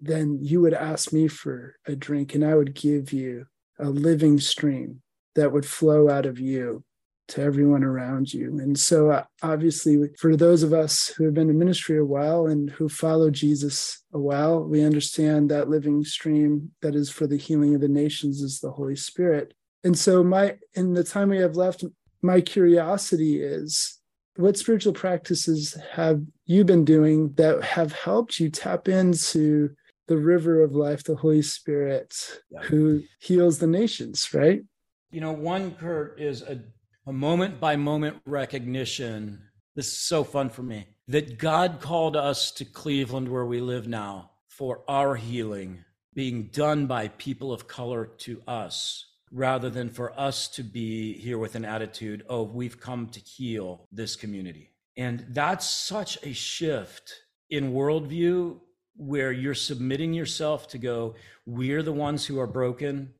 then 0.00 0.38
you 0.42 0.60
would 0.60 0.74
ask 0.74 1.12
me 1.12 1.28
for 1.28 1.76
a 1.86 1.96
drink 1.96 2.34
and 2.34 2.44
I 2.44 2.54
would 2.54 2.74
give 2.74 3.12
you 3.12 3.46
a 3.78 3.88
living 3.88 4.38
stream 4.38 5.02
that 5.34 5.52
would 5.52 5.66
flow 5.66 6.08
out 6.08 6.26
of 6.26 6.38
you 6.38 6.84
to 7.28 7.42
everyone 7.42 7.82
around 7.82 8.32
you. 8.32 8.58
And 8.60 8.78
so, 8.78 9.10
uh, 9.10 9.24
obviously, 9.42 10.10
for 10.18 10.36
those 10.36 10.62
of 10.62 10.72
us 10.72 11.08
who 11.08 11.24
have 11.24 11.34
been 11.34 11.50
in 11.50 11.58
ministry 11.58 11.98
a 11.98 12.04
while 12.04 12.46
and 12.46 12.70
who 12.70 12.88
follow 12.88 13.30
Jesus 13.30 14.04
a 14.12 14.18
while, 14.18 14.62
we 14.62 14.84
understand 14.84 15.50
that 15.50 15.68
living 15.68 16.04
stream 16.04 16.70
that 16.82 16.94
is 16.94 17.10
for 17.10 17.26
the 17.26 17.36
healing 17.36 17.74
of 17.74 17.80
the 17.80 17.88
nations 17.88 18.42
is 18.42 18.60
the 18.60 18.70
Holy 18.70 18.96
Spirit. 18.96 19.54
And 19.82 19.98
so, 19.98 20.22
my 20.22 20.56
in 20.74 20.94
the 20.94 21.04
time 21.04 21.30
we 21.30 21.38
have 21.38 21.56
left, 21.56 21.84
my 22.22 22.40
curiosity 22.40 23.42
is 23.42 23.98
what 24.36 24.56
spiritual 24.56 24.92
practices 24.92 25.76
have 25.92 26.22
you 26.44 26.64
been 26.64 26.84
doing 26.84 27.32
that 27.34 27.62
have 27.62 27.92
helped 27.92 28.38
you 28.38 28.50
tap 28.50 28.86
into 28.88 29.70
the 30.06 30.16
river 30.16 30.62
of 30.62 30.72
life, 30.74 31.04
the 31.04 31.16
Holy 31.16 31.42
Spirit, 31.42 32.40
yeah. 32.50 32.60
who 32.62 33.02
heals 33.20 33.58
the 33.58 33.66
nations, 33.66 34.32
right? 34.32 34.62
You 35.10 35.20
know, 35.20 35.32
one, 35.32 35.72
Kurt, 35.72 36.20
is 36.20 36.42
a, 36.42 36.60
a 37.06 37.12
moment 37.12 37.60
by 37.60 37.76
moment 37.76 38.16
recognition. 38.24 39.40
This 39.74 39.88
is 39.88 39.98
so 39.98 40.24
fun 40.24 40.50
for 40.50 40.62
me 40.62 40.86
that 41.08 41.38
God 41.38 41.80
called 41.80 42.16
us 42.16 42.50
to 42.52 42.64
Cleveland, 42.64 43.28
where 43.28 43.46
we 43.46 43.60
live 43.60 43.86
now, 43.86 44.30
for 44.48 44.82
our 44.88 45.14
healing 45.14 45.84
being 46.14 46.44
done 46.44 46.86
by 46.86 47.08
people 47.08 47.52
of 47.52 47.68
color 47.68 48.06
to 48.06 48.40
us 48.48 49.04
rather 49.30 49.68
than 49.68 49.90
for 49.90 50.18
us 50.18 50.48
to 50.48 50.62
be 50.62 51.12
here 51.18 51.36
with 51.36 51.54
an 51.54 51.64
attitude 51.64 52.24
of 52.28 52.54
we've 52.54 52.80
come 52.80 53.06
to 53.08 53.20
heal 53.20 53.86
this 53.92 54.16
community. 54.16 54.72
And 54.96 55.26
that's 55.30 55.68
such 55.68 56.16
a 56.22 56.32
shift 56.32 57.12
in 57.50 57.72
worldview 57.72 58.58
where 58.96 59.32
you're 59.32 59.54
submitting 59.54 60.12
yourself 60.12 60.68
to 60.68 60.78
go, 60.78 61.14
we're 61.44 61.82
the 61.82 61.92
ones 61.92 62.24
who 62.26 62.40
are 62.40 62.46
broken. 62.46 63.12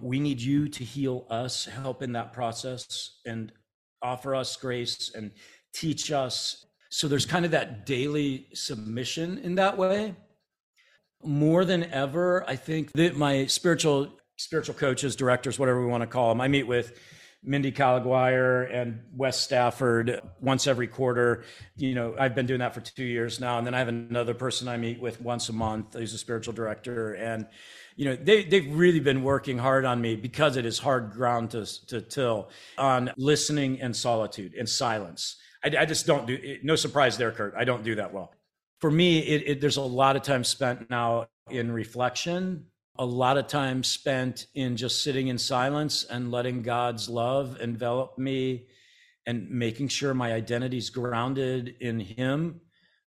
We 0.00 0.20
need 0.20 0.40
you 0.40 0.68
to 0.68 0.84
heal 0.84 1.26
us, 1.30 1.64
help 1.64 2.02
in 2.02 2.12
that 2.12 2.32
process, 2.32 3.18
and 3.24 3.52
offer 4.02 4.34
us 4.34 4.56
grace 4.56 5.10
and 5.14 5.30
teach 5.72 6.12
us. 6.12 6.66
So 6.90 7.08
there's 7.08 7.26
kind 7.26 7.44
of 7.44 7.50
that 7.52 7.86
daily 7.86 8.48
submission 8.52 9.38
in 9.38 9.54
that 9.56 9.76
way. 9.76 10.14
More 11.24 11.64
than 11.64 11.84
ever, 11.84 12.48
I 12.48 12.56
think 12.56 12.92
that 12.92 13.16
my 13.16 13.46
spiritual 13.46 14.12
spiritual 14.36 14.74
coaches, 14.74 15.16
directors, 15.16 15.58
whatever 15.58 15.80
we 15.80 15.86
want 15.86 16.02
to 16.02 16.06
call 16.06 16.28
them, 16.28 16.40
I 16.40 16.48
meet 16.48 16.66
with 16.66 16.98
Mindy 17.46 17.70
Caliguire 17.70 18.68
and 18.74 19.00
Wes 19.14 19.40
Stafford 19.40 20.20
once 20.40 20.66
every 20.66 20.88
quarter. 20.88 21.44
You 21.76 21.94
know, 21.94 22.14
I've 22.18 22.34
been 22.34 22.46
doing 22.46 22.58
that 22.58 22.74
for 22.74 22.80
two 22.80 23.04
years 23.04 23.38
now. 23.40 23.58
And 23.58 23.66
then 23.66 23.72
I 23.72 23.78
have 23.78 23.88
another 23.88 24.34
person 24.34 24.66
I 24.66 24.76
meet 24.76 25.00
with 25.00 25.20
once 25.20 25.48
a 25.48 25.52
month 25.52 25.94
who's 25.94 26.12
a 26.12 26.18
spiritual 26.18 26.52
director. 26.54 27.14
And, 27.14 27.46
you 27.94 28.06
know, 28.06 28.16
they, 28.16 28.44
they've 28.44 28.74
really 28.74 28.98
been 28.98 29.22
working 29.22 29.58
hard 29.58 29.84
on 29.84 30.00
me 30.00 30.16
because 30.16 30.56
it 30.56 30.66
is 30.66 30.78
hard 30.78 31.12
ground 31.12 31.52
to, 31.52 31.64
to 31.86 32.00
till 32.00 32.50
on 32.76 33.12
listening 33.16 33.80
and 33.80 33.94
solitude 33.94 34.54
and 34.54 34.68
silence. 34.68 35.36
I, 35.64 35.72
I 35.78 35.84
just 35.86 36.04
don't 36.04 36.26
do, 36.26 36.58
no 36.64 36.74
surprise 36.74 37.16
there, 37.16 37.30
Kurt. 37.30 37.54
I 37.56 37.64
don't 37.64 37.84
do 37.84 37.94
that 37.94 38.12
well. 38.12 38.32
For 38.80 38.90
me, 38.90 39.20
it, 39.20 39.42
it, 39.46 39.60
there's 39.60 39.78
a 39.78 39.82
lot 39.82 40.16
of 40.16 40.22
time 40.22 40.42
spent 40.42 40.90
now 40.90 41.28
in 41.48 41.70
reflection 41.70 42.66
a 42.98 43.04
lot 43.04 43.38
of 43.38 43.46
time 43.46 43.82
spent 43.82 44.46
in 44.54 44.76
just 44.76 45.02
sitting 45.02 45.28
in 45.28 45.38
silence 45.38 46.04
and 46.04 46.30
letting 46.30 46.62
God's 46.62 47.08
love 47.08 47.58
envelop 47.60 48.18
me 48.18 48.66
and 49.26 49.50
making 49.50 49.88
sure 49.88 50.14
my 50.14 50.32
identity 50.32 50.78
is 50.78 50.90
grounded 50.90 51.76
in 51.80 52.00
Him 52.00 52.60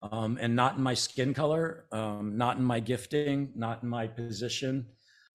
um, 0.02 0.38
and 0.40 0.56
not 0.56 0.78
in 0.78 0.84
my 0.84 0.94
skin 0.94 1.34
color, 1.34 1.86
um, 1.92 2.38
not 2.38 2.58
in 2.58 2.64
my 2.64 2.80
gifting, 2.80 3.52
not 3.56 3.84
in 3.84 3.90
my 3.90 4.08
position. 4.08 4.86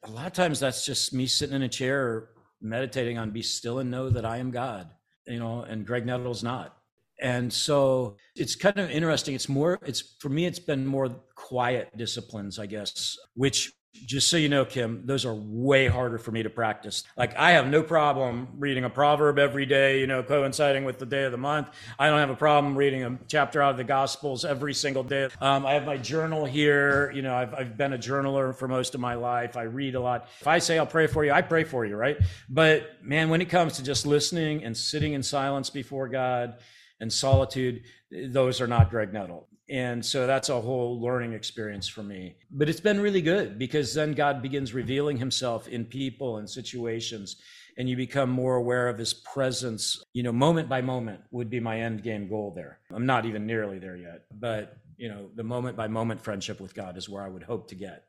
A 0.05 0.11
lot 0.11 0.27
of 0.27 0.33
times 0.33 0.61
that's 0.61 0.87
just 0.87 1.13
me 1.13 1.27
sitting 1.27 1.57
in 1.57 1.63
a 1.63 1.69
chair 1.69 2.31
meditating 2.61 3.19
on 3.19 3.31
be 3.31 3.43
still 3.43 3.79
and 3.79 3.91
know 3.91 4.11
that 4.11 4.25
I 4.25 4.39
am 4.39 4.51
God, 4.51 4.89
you 5.27 5.39
know, 5.39 5.63
and 5.63 5.87
Greg 5.87 6.07
Nettle's 6.07 6.43
not. 6.43 6.77
And 7.21 7.53
so 7.53 8.17
it's 8.35 8.55
kind 8.55 8.79
of 8.79 8.91
interesting. 8.91 9.35
It's 9.35 9.49
more, 9.49 9.79
it's 9.85 10.17
for 10.21 10.31
me, 10.31 10.47
it's 10.47 10.59
been 10.59 10.87
more 10.87 11.11
quiet 11.35 11.95
disciplines, 11.97 12.59
I 12.59 12.67
guess, 12.67 13.19
which 13.35 13.73
just 13.93 14.29
so 14.29 14.37
you 14.37 14.49
know, 14.49 14.65
Kim, 14.65 15.03
those 15.05 15.25
are 15.25 15.35
way 15.35 15.87
harder 15.87 16.19
for 16.19 16.31
me 16.31 16.43
to 16.43 16.51
practice. 16.51 17.05
Like, 17.17 17.37
I 17.37 17.53
have 17.53 17.67
no 17.67 17.83
problem 17.83 18.49
reading 18.59 18.85
a 18.85 18.91
proverb 18.91 19.39
every 19.39 19.67
day, 19.67 20.01
you 20.01 20.07
know, 20.07 20.23
coinciding 20.23 20.85
with 20.85 20.99
the 20.99 21.07
day 21.07 21.25
of 21.25 21.33
the 21.33 21.39
month. 21.39 21.69
I 21.99 22.09
don't 22.09 22.19
have 22.19 22.31
a 22.31 22.37
problem 22.37 22.77
reading 22.77 23.03
a 23.03 23.19
chapter 23.29 23.61
out 23.61 23.73
of 23.73 23.77
the 23.77 23.85
Gospels 23.85 24.45
every 24.45 24.75
single 24.75 25.03
day. 25.03 25.29
Um, 25.41 25.67
I 25.67 25.75
have 25.75 25.87
my 25.87 25.97
journal 25.97 26.45
here. 26.45 27.11
You 27.13 27.23
know, 27.23 27.35
I've, 27.35 27.55
I've 27.55 27.77
been 27.77 27.93
a 27.93 27.99
journaler 27.99 28.55
for 28.55 28.69
most 28.69 28.95
of 28.95 29.01
my 29.01 29.15
life. 29.15 29.57
I 29.57 29.63
read 29.63 29.95
a 29.95 30.01
lot. 30.01 30.29
If 30.41 30.47
I 30.47 30.59
say 30.59 30.79
I'll 30.79 30.87
pray 30.87 31.07
for 31.07 31.25
you, 31.25 31.33
I 31.33 31.43
pray 31.43 31.65
for 31.65 31.85
you, 31.85 31.97
right? 31.97 32.17
But 32.49 33.03
man, 33.03 33.29
when 33.29 33.41
it 33.41 33.49
comes 33.49 33.75
to 33.75 33.83
just 33.83 34.07
listening 34.07 34.65
and 34.65 34.77
sitting 34.77 35.13
in 35.13 35.23
silence 35.23 35.69
before 35.69 36.09
God 36.09 36.59
and 37.01 37.13
solitude, 37.13 37.83
those 38.11 38.61
are 38.61 38.67
not 38.67 38.91
Greg 38.91 39.13
Nettle. 39.13 39.50
And 39.71 40.05
so 40.05 40.27
that's 40.27 40.49
a 40.49 40.61
whole 40.61 41.01
learning 41.01 41.33
experience 41.33 41.87
for 41.87 42.03
me. 42.03 42.35
But 42.51 42.69
it's 42.69 42.81
been 42.81 43.01
really 43.01 43.23
good 43.23 43.57
because 43.57 43.95
then 43.95 44.15
God 44.15 44.43
begins 44.43 44.75
revealing 44.75 45.17
himself 45.17 45.69
in 45.69 45.85
people 45.85 46.39
and 46.39 46.51
situations 46.51 47.37
and 47.79 47.89
you 47.89 47.97
become 47.97 48.29
more 48.29 48.57
aware 48.57 48.89
of 48.89 48.99
his 48.99 49.15
presence, 49.15 50.03
you 50.13 50.23
know, 50.23 50.33
moment 50.33 50.69
by 50.69 50.83
moment 50.83 51.21
would 51.31 51.49
be 51.49 51.61
my 51.61 51.81
end 51.81 52.03
game 52.03 52.29
goal 52.29 52.53
there. 52.55 52.81
I'm 52.93 53.07
not 53.07 53.27
even 53.27 53.47
nearly 53.47 53.79
there 53.79 53.97
yet, 53.97 54.25
but 54.39 54.77
you 54.97 55.09
know, 55.09 55.31
the 55.35 55.45
moment 55.45 55.79
by 55.79 55.89
moment 55.89 56.21
friendship 56.21 56.61
with 56.61 56.75
God 56.75 56.99
is 56.99 57.09
where 57.09 57.23
I 57.23 57.29
would 57.29 57.43
hope 57.43 57.69
to 57.69 57.75
get. 57.75 58.05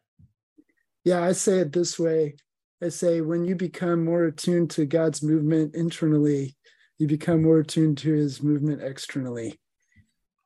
Yeah, 1.05 1.23
I 1.23 1.31
say 1.31 1.59
it 1.59 1.71
this 1.71 1.97
way. 1.97 2.35
I 2.83 2.89
say 2.89 3.21
when 3.21 3.45
you 3.45 3.55
become 3.55 4.03
more 4.03 4.25
attuned 4.25 4.71
to 4.71 4.85
God's 4.85 5.23
movement 5.23 5.73
internally, 5.75 6.57
you 6.97 7.07
become 7.07 7.43
more 7.43 7.59
attuned 7.59 7.99
to 7.99 8.11
his 8.11 8.43
movement 8.43 8.83
externally. 8.83 9.60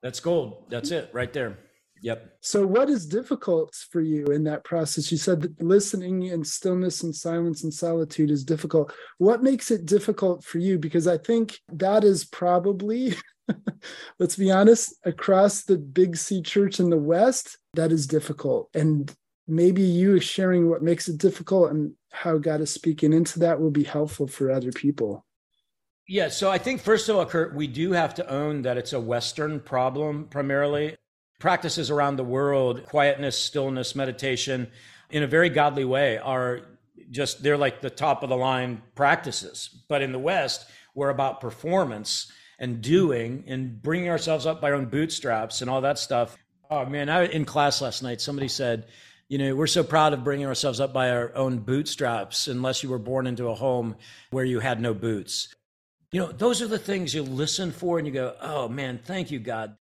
That's 0.06 0.20
gold. 0.20 0.66
That's 0.70 0.92
it 0.92 1.10
right 1.14 1.34
there. 1.34 1.58
Yep. 2.04 2.38
So, 2.42 2.64
what 2.64 2.92
is 2.92 3.08
difficult 3.08 3.74
for 3.90 4.02
you 4.02 4.28
in 4.28 4.44
that 4.44 4.64
process? 4.64 5.12
You 5.12 5.18
said 5.18 5.42
that 5.42 5.60
listening 5.60 6.30
and 6.30 6.46
stillness 6.46 7.02
and 7.02 7.16
silence 7.16 7.64
and 7.64 7.74
solitude 7.74 8.30
is 8.30 8.44
difficult. 8.44 8.94
What 9.18 9.42
makes 9.42 9.72
it 9.72 9.88
difficult 9.88 10.44
for 10.44 10.60
you? 10.60 10.78
Because 10.78 11.08
I 11.08 11.18
think 11.18 11.60
that 11.70 12.04
is 12.04 12.24
probably, 12.24 13.16
let's 14.20 14.36
be 14.36 14.52
honest, 14.52 14.94
across 15.06 15.64
the 15.64 15.80
Big 15.80 16.18
C 16.18 16.40
church 16.44 16.80
in 16.80 16.92
the 16.92 17.00
West, 17.00 17.58
that 17.74 17.92
is 17.92 18.06
difficult. 18.06 18.70
And 18.76 19.12
maybe 19.48 19.82
you 19.82 20.20
sharing 20.20 20.70
what 20.70 20.84
makes 20.84 21.08
it 21.08 21.18
difficult 21.18 21.72
and 21.72 21.94
how 22.12 22.38
God 22.38 22.62
is 22.62 22.72
speaking 22.72 23.12
into 23.12 23.40
that 23.40 23.60
will 23.60 23.72
be 23.72 23.84
helpful 23.84 24.28
for 24.28 24.52
other 24.52 24.72
people. 24.72 25.26
Yeah, 26.08 26.30
so 26.30 26.52
I 26.52 26.60
think 26.60 26.82
first 26.82 27.10
of 27.10 27.16
all, 27.16 27.26
Kurt, 27.26 27.56
we 27.56 27.66
do 27.66 27.94
have 27.94 28.14
to 28.16 28.30
own 28.30 28.62
that 28.62 28.78
it's 28.78 28.94
a 28.94 29.00
Western 29.00 29.60
problem 29.60 30.26
primarily. 30.26 30.96
Practices 31.40 31.90
around 31.90 32.18
the 32.18 32.24
world, 32.24 32.86
quietness, 32.86 33.38
stillness, 33.38 33.96
meditation, 33.96 34.68
in 35.10 35.24
a 35.24 35.28
very 35.28 35.50
godly 35.50 35.84
way, 35.84 36.18
are 36.20 36.62
just 37.10 37.42
they're 37.42 37.58
like 37.58 37.82
the 37.82 37.90
top 37.90 38.22
of 38.22 38.30
the 38.30 38.38
line 38.38 38.84
practices. 38.94 39.70
But 39.90 40.04
in 40.04 40.12
the 40.12 40.20
West, 40.20 40.70
we're 40.94 41.10
about 41.10 41.42
performance 41.42 42.32
and 42.60 42.82
doing 42.82 43.44
and 43.48 43.82
bringing 43.82 44.10
ourselves 44.10 44.46
up 44.46 44.62
by 44.62 44.70
our 44.70 44.76
own 44.76 44.86
bootstraps 44.86 45.62
and 45.62 45.70
all 45.70 45.82
that 45.82 45.98
stuff. 45.98 46.38
Oh 46.70 46.86
man, 46.86 47.10
I 47.10 47.26
in 47.26 47.46
class 47.46 47.82
last 47.82 48.04
night, 48.04 48.22
somebody 48.22 48.48
said, 48.48 48.86
you 49.28 49.40
know, 49.40 49.56
we're 49.56 49.66
so 49.66 49.84
proud 49.84 50.14
of 50.14 50.24
bringing 50.24 50.46
ourselves 50.46 50.80
up 50.80 50.94
by 50.94 51.10
our 51.10 51.36
own 51.36 51.60
bootstraps 51.60 52.48
unless 52.48 52.84
you 52.84 52.90
were 52.90 53.00
born 53.00 53.26
into 53.26 53.48
a 53.48 53.56
home 53.56 53.96
where 54.30 54.46
you 54.46 54.60
had 54.60 54.80
no 54.80 54.94
boots. 54.94 55.54
You 56.12 56.22
know, 56.22 56.32
those 56.32 56.62
are 56.62 56.68
the 56.68 56.80
things 56.80 57.14
you 57.14 57.24
listen 57.24 57.72
for 57.72 57.98
and 57.98 58.08
you 58.08 58.14
go, 58.14 58.36
oh 58.42 58.68
man, 58.68 59.00
thank 59.04 59.32
you, 59.32 59.40
God. 59.40 59.76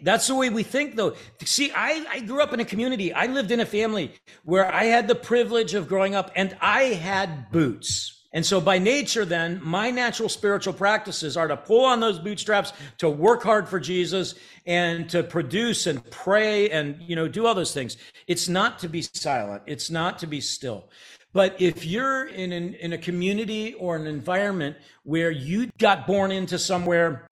That's 0.00 0.26
the 0.26 0.34
way 0.34 0.50
we 0.50 0.62
think, 0.62 0.94
though. 0.94 1.14
See, 1.44 1.72
I, 1.74 2.04
I 2.10 2.20
grew 2.20 2.42
up 2.42 2.52
in 2.52 2.60
a 2.60 2.64
community. 2.64 3.14
I 3.14 3.26
lived 3.26 3.50
in 3.50 3.60
a 3.60 3.66
family 3.66 4.12
where 4.44 4.72
I 4.72 4.84
had 4.84 5.08
the 5.08 5.14
privilege 5.14 5.72
of 5.72 5.88
growing 5.88 6.14
up 6.14 6.30
and 6.36 6.56
I 6.60 6.82
had 6.84 7.50
boots. 7.50 8.12
And 8.32 8.44
so 8.44 8.60
by 8.60 8.78
nature, 8.78 9.24
then, 9.24 9.60
my 9.62 9.90
natural 9.90 10.28
spiritual 10.28 10.74
practices 10.74 11.38
are 11.38 11.48
to 11.48 11.56
pull 11.56 11.86
on 11.86 12.00
those 12.00 12.18
bootstraps, 12.18 12.74
to 12.98 13.08
work 13.08 13.42
hard 13.42 13.66
for 13.66 13.80
Jesus 13.80 14.34
and 14.66 15.08
to 15.08 15.22
produce 15.22 15.86
and 15.86 16.04
pray 16.10 16.68
and, 16.68 17.00
you 17.00 17.16
know, 17.16 17.28
do 17.28 17.46
all 17.46 17.54
those 17.54 17.72
things. 17.72 17.96
It's 18.26 18.46
not 18.46 18.80
to 18.80 18.88
be 18.88 19.00
silent. 19.00 19.62
It's 19.64 19.88
not 19.88 20.18
to 20.18 20.26
be 20.26 20.42
still. 20.42 20.90
But 21.32 21.60
if 21.60 21.84
you're 21.84 22.26
in, 22.26 22.52
an, 22.52 22.74
in 22.74 22.92
a 22.92 22.98
community 22.98 23.74
or 23.74 23.96
an 23.96 24.06
environment 24.06 24.76
where 25.02 25.30
you 25.30 25.70
got 25.78 26.06
born 26.06 26.32
into 26.32 26.58
somewhere, 26.58 27.26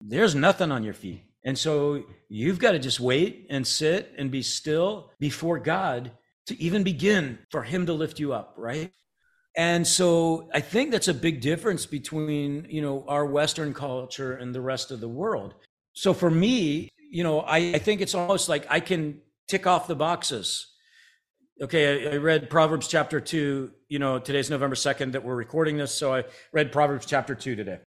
there's 0.00 0.34
nothing 0.34 0.70
on 0.70 0.84
your 0.84 0.94
feet. 0.94 1.22
And 1.44 1.56
so 1.56 2.04
you've 2.28 2.58
got 2.58 2.72
to 2.72 2.78
just 2.78 3.00
wait 3.00 3.46
and 3.48 3.66
sit 3.66 4.12
and 4.18 4.30
be 4.30 4.42
still 4.42 5.10
before 5.18 5.58
God 5.58 6.10
to 6.46 6.60
even 6.60 6.82
begin 6.82 7.38
for 7.50 7.62
Him 7.62 7.86
to 7.86 7.92
lift 7.92 8.18
you 8.18 8.32
up, 8.32 8.54
right? 8.56 8.92
And 9.56 9.86
so 9.86 10.48
I 10.54 10.60
think 10.60 10.90
that's 10.90 11.08
a 11.08 11.14
big 11.14 11.40
difference 11.40 11.86
between, 11.86 12.66
you 12.68 12.80
know, 12.80 13.04
our 13.08 13.26
Western 13.26 13.74
culture 13.74 14.34
and 14.34 14.54
the 14.54 14.60
rest 14.60 14.90
of 14.90 15.00
the 15.00 15.08
world. 15.08 15.54
So 15.94 16.14
for 16.14 16.30
me, 16.30 16.90
you 17.10 17.24
know, 17.24 17.40
I, 17.40 17.56
I 17.74 17.78
think 17.78 18.00
it's 18.00 18.14
almost 18.14 18.48
like 18.48 18.66
I 18.70 18.80
can 18.80 19.20
tick 19.48 19.66
off 19.66 19.88
the 19.88 19.96
boxes 19.96 20.66
okay, 21.60 22.08
I, 22.08 22.14
I, 22.14 22.16
read 22.16 22.50
Proverbs 22.50 22.88
chapter 22.88 23.20
two. 23.20 23.72
You 23.88 23.98
know, 23.98 24.18
today's 24.18 24.50
November 24.50 24.76
2nd 24.76 25.12
that 25.12 25.24
we're 25.24 25.34
recording 25.34 25.76
this. 25.76 25.94
So 25.94 26.14
I 26.14 26.24
read 26.52 26.72
Proverbs 26.72 27.06
chapter 27.06 27.34
two 27.34 27.56
today. 27.56 27.78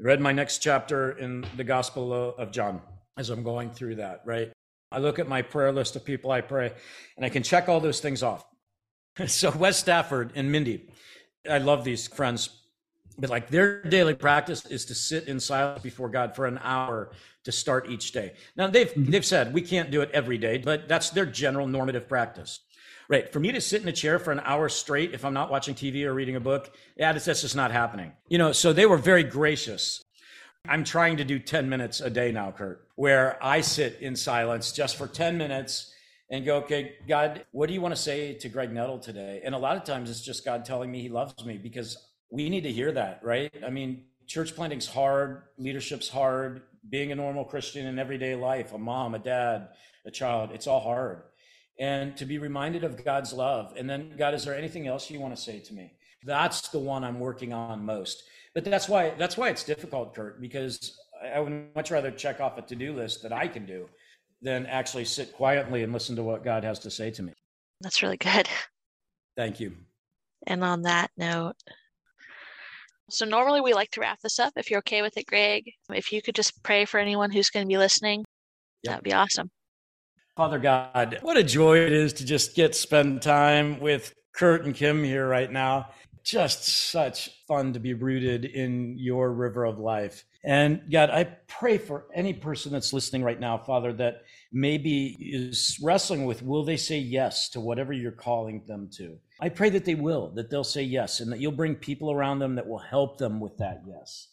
I 0.00 0.02
read 0.02 0.20
my 0.20 0.32
next 0.32 0.58
chapter 0.58 1.12
in 1.12 1.44
the 1.56 1.64
Gospel 1.64 2.12
of 2.12 2.50
John 2.50 2.80
as 3.16 3.30
I'm 3.30 3.42
going 3.42 3.70
through 3.70 3.96
that, 3.96 4.22
right? 4.24 4.52
I 4.92 4.98
look 4.98 5.18
at 5.18 5.28
my 5.28 5.42
prayer 5.42 5.72
list 5.72 5.96
of 5.96 6.04
people 6.04 6.30
I 6.30 6.42
pray 6.42 6.72
and 7.16 7.24
I 7.24 7.28
can 7.28 7.42
check 7.42 7.68
all 7.68 7.80
those 7.80 8.00
things 8.00 8.22
off. 8.22 8.44
so 9.26 9.50
Wes 9.50 9.78
Stafford 9.78 10.32
and 10.34 10.52
Mindy, 10.52 10.88
I 11.50 11.58
love 11.58 11.84
these 11.84 12.06
friends, 12.06 12.50
but 13.18 13.30
like 13.30 13.48
their 13.48 13.82
daily 13.82 14.14
practice 14.14 14.66
is 14.66 14.84
to 14.86 14.94
sit 14.94 15.28
in 15.28 15.40
silence 15.40 15.82
before 15.82 16.08
God 16.08 16.34
for 16.34 16.46
an 16.46 16.58
hour 16.62 17.10
to 17.44 17.52
start 17.52 17.90
each 17.90 18.12
day. 18.12 18.34
Now 18.56 18.66
they've 18.66 18.88
mm-hmm. 18.88 19.10
they've 19.10 19.24
said 19.24 19.54
we 19.54 19.62
can't 19.62 19.90
do 19.90 20.00
it 20.02 20.10
every 20.12 20.38
day, 20.38 20.58
but 20.58 20.88
that's 20.88 21.10
their 21.10 21.26
general 21.26 21.66
normative 21.66 22.08
practice. 22.08 22.60
Right. 23.08 23.32
For 23.32 23.38
me 23.38 23.52
to 23.52 23.60
sit 23.60 23.82
in 23.82 23.88
a 23.88 23.92
chair 23.92 24.18
for 24.18 24.32
an 24.32 24.40
hour 24.40 24.68
straight 24.68 25.14
if 25.14 25.24
I'm 25.24 25.34
not 25.34 25.48
watching 25.48 25.76
TV 25.76 26.04
or 26.04 26.12
reading 26.12 26.34
a 26.34 26.40
book, 26.40 26.74
yeah, 26.96 27.12
that's, 27.12 27.24
that's 27.24 27.42
just 27.42 27.54
not 27.54 27.70
happening. 27.70 28.12
You 28.28 28.38
know, 28.38 28.50
so 28.50 28.72
they 28.72 28.84
were 28.84 28.96
very 28.96 29.22
gracious. 29.22 30.02
I'm 30.68 30.82
trying 30.82 31.16
to 31.18 31.24
do 31.24 31.38
10 31.38 31.68
minutes 31.68 32.00
a 32.00 32.10
day 32.10 32.32
now, 32.32 32.50
Kurt, 32.50 32.88
where 32.96 33.38
I 33.40 33.60
sit 33.60 33.98
in 34.00 34.16
silence 34.16 34.72
just 34.72 34.96
for 34.96 35.06
10 35.06 35.38
minutes 35.38 35.92
and 36.30 36.44
go, 36.44 36.56
okay, 36.56 36.94
God, 37.06 37.44
what 37.52 37.68
do 37.68 37.74
you 37.74 37.80
want 37.80 37.94
to 37.94 38.00
say 38.00 38.34
to 38.34 38.48
Greg 38.48 38.72
Nettle 38.72 38.98
today? 38.98 39.40
And 39.44 39.54
a 39.54 39.58
lot 39.58 39.76
of 39.76 39.84
times 39.84 40.10
it's 40.10 40.22
just 40.22 40.44
God 40.44 40.64
telling 40.64 40.90
me 40.90 41.00
he 41.00 41.08
loves 41.08 41.44
me 41.44 41.56
because 41.56 42.05
we 42.30 42.48
need 42.48 42.62
to 42.62 42.72
hear 42.72 42.92
that, 42.92 43.20
right? 43.22 43.52
I 43.64 43.70
mean, 43.70 44.04
church 44.26 44.54
planting's 44.54 44.86
hard, 44.86 45.42
leadership's 45.58 46.08
hard, 46.08 46.62
being 46.88 47.12
a 47.12 47.14
normal 47.14 47.44
Christian 47.44 47.86
in 47.86 47.98
everyday 47.98 48.34
life, 48.34 48.72
a 48.72 48.78
mom, 48.78 49.14
a 49.14 49.18
dad, 49.18 49.68
a 50.04 50.10
child. 50.10 50.50
It's 50.52 50.66
all 50.66 50.80
hard. 50.80 51.22
And 51.78 52.16
to 52.16 52.24
be 52.24 52.38
reminded 52.38 52.84
of 52.84 53.04
God's 53.04 53.32
love. 53.32 53.74
And 53.76 53.88
then, 53.88 54.14
God, 54.16 54.34
is 54.34 54.44
there 54.44 54.56
anything 54.56 54.86
else 54.86 55.10
you 55.10 55.20
want 55.20 55.36
to 55.36 55.42
say 55.42 55.60
to 55.60 55.74
me? 55.74 55.92
That's 56.24 56.68
the 56.68 56.78
one 56.78 57.04
I'm 57.04 57.20
working 57.20 57.52
on 57.52 57.84
most. 57.84 58.22
But 58.54 58.64
that's 58.64 58.88
why 58.88 59.10
that's 59.18 59.36
why 59.36 59.50
it's 59.50 59.64
difficult, 59.64 60.14
Kurt, 60.14 60.40
because 60.40 60.98
I 61.22 61.40
would 61.40 61.74
much 61.74 61.90
rather 61.90 62.10
check 62.10 62.40
off 62.40 62.56
a 62.56 62.62
to-do 62.62 62.94
list 62.94 63.22
that 63.22 63.32
I 63.32 63.48
can 63.48 63.66
do 63.66 63.88
than 64.40 64.66
actually 64.66 65.04
sit 65.04 65.32
quietly 65.34 65.82
and 65.82 65.92
listen 65.92 66.16
to 66.16 66.22
what 66.22 66.44
God 66.44 66.64
has 66.64 66.78
to 66.80 66.90
say 66.90 67.10
to 67.10 67.22
me. 67.22 67.32
That's 67.80 68.02
really 68.02 68.16
good. 68.16 68.48
Thank 69.36 69.60
you. 69.60 69.76
And 70.46 70.64
on 70.64 70.82
that 70.82 71.10
note, 71.16 71.56
so 73.08 73.24
normally 73.24 73.60
we 73.60 73.74
like 73.74 73.90
to 73.92 74.00
wrap 74.00 74.20
this 74.20 74.38
up. 74.38 74.52
If 74.56 74.70
you're 74.70 74.78
okay 74.78 75.02
with 75.02 75.16
it, 75.16 75.26
Greg, 75.26 75.70
if 75.92 76.12
you 76.12 76.22
could 76.22 76.34
just 76.34 76.62
pray 76.62 76.84
for 76.84 76.98
anyone 76.98 77.30
who's 77.30 77.50
going 77.50 77.64
to 77.64 77.68
be 77.68 77.78
listening, 77.78 78.24
yep. 78.82 78.92
that'd 78.92 79.04
be 79.04 79.12
awesome. 79.12 79.50
Father 80.36 80.58
God, 80.58 81.18
what 81.22 81.36
a 81.36 81.42
joy 81.42 81.78
it 81.78 81.92
is 81.92 82.12
to 82.14 82.24
just 82.24 82.54
get 82.54 82.74
spend 82.74 83.22
time 83.22 83.80
with 83.80 84.12
Kurt 84.34 84.64
and 84.64 84.74
Kim 84.74 85.02
here 85.02 85.26
right 85.26 85.50
now. 85.50 85.90
Just 86.24 86.90
such 86.90 87.30
fun 87.46 87.72
to 87.72 87.80
be 87.80 87.94
rooted 87.94 88.44
in 88.44 88.96
your 88.98 89.32
river 89.32 89.64
of 89.64 89.78
life. 89.78 90.24
And 90.44 90.82
God, 90.90 91.10
I 91.10 91.24
pray 91.46 91.78
for 91.78 92.06
any 92.14 92.32
person 92.32 92.72
that's 92.72 92.92
listening 92.92 93.22
right 93.22 93.38
now, 93.38 93.58
Father, 93.58 93.92
that 93.94 94.22
maybe 94.52 95.16
is 95.20 95.78
wrestling 95.82 96.24
with 96.24 96.42
will 96.42 96.64
they 96.64 96.76
say 96.76 96.98
yes 96.98 97.48
to 97.50 97.60
whatever 97.60 97.92
you're 97.92 98.12
calling 98.12 98.62
them 98.66 98.90
to? 98.96 99.18
I 99.40 99.48
pray 99.50 99.68
that 99.70 99.84
they 99.84 99.94
will, 99.94 100.32
that 100.34 100.50
they'll 100.50 100.64
say 100.64 100.82
yes, 100.82 101.20
and 101.20 101.30
that 101.30 101.40
you'll 101.40 101.52
bring 101.52 101.74
people 101.74 102.10
around 102.10 102.38
them 102.38 102.54
that 102.54 102.66
will 102.66 102.78
help 102.78 103.18
them 103.18 103.38
with 103.40 103.56
that 103.58 103.82
yes. 103.86 104.28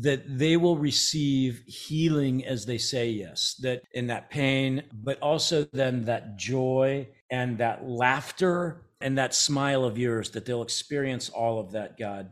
That 0.00 0.38
they 0.38 0.56
will 0.56 0.78
receive 0.78 1.62
healing 1.66 2.44
as 2.46 2.64
they 2.64 2.78
say 2.78 3.10
yes, 3.10 3.54
that 3.60 3.82
in 3.92 4.06
that 4.06 4.30
pain, 4.30 4.84
but 4.92 5.20
also 5.20 5.66
then 5.72 6.04
that 6.06 6.38
joy 6.38 7.08
and 7.30 7.58
that 7.58 7.86
laughter 7.86 8.86
and 9.02 9.18
that 9.18 9.34
smile 9.34 9.84
of 9.84 9.98
yours, 9.98 10.30
that 10.30 10.46
they'll 10.46 10.62
experience 10.62 11.28
all 11.28 11.60
of 11.60 11.72
that, 11.72 11.98
God. 11.98 12.30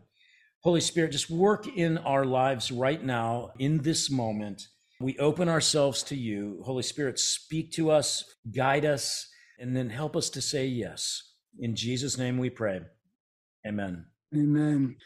Holy 0.62 0.80
Spirit, 0.80 1.12
just 1.12 1.28
work 1.28 1.66
in 1.66 1.98
our 1.98 2.24
lives 2.24 2.72
right 2.72 3.04
now, 3.04 3.50
in 3.58 3.82
this 3.82 4.10
moment. 4.10 4.68
We 4.98 5.18
open 5.18 5.50
ourselves 5.50 6.02
to 6.04 6.16
you. 6.16 6.62
Holy 6.64 6.82
Spirit, 6.82 7.18
speak 7.18 7.72
to 7.72 7.90
us, 7.90 8.24
guide 8.50 8.86
us, 8.86 9.28
and 9.58 9.76
then 9.76 9.90
help 9.90 10.16
us 10.16 10.30
to 10.30 10.40
say 10.40 10.66
yes. 10.66 11.33
In 11.58 11.76
Jesus' 11.76 12.18
name 12.18 12.38
we 12.38 12.50
pray. 12.50 12.80
Amen. 13.66 14.06
Amen. 14.34 14.96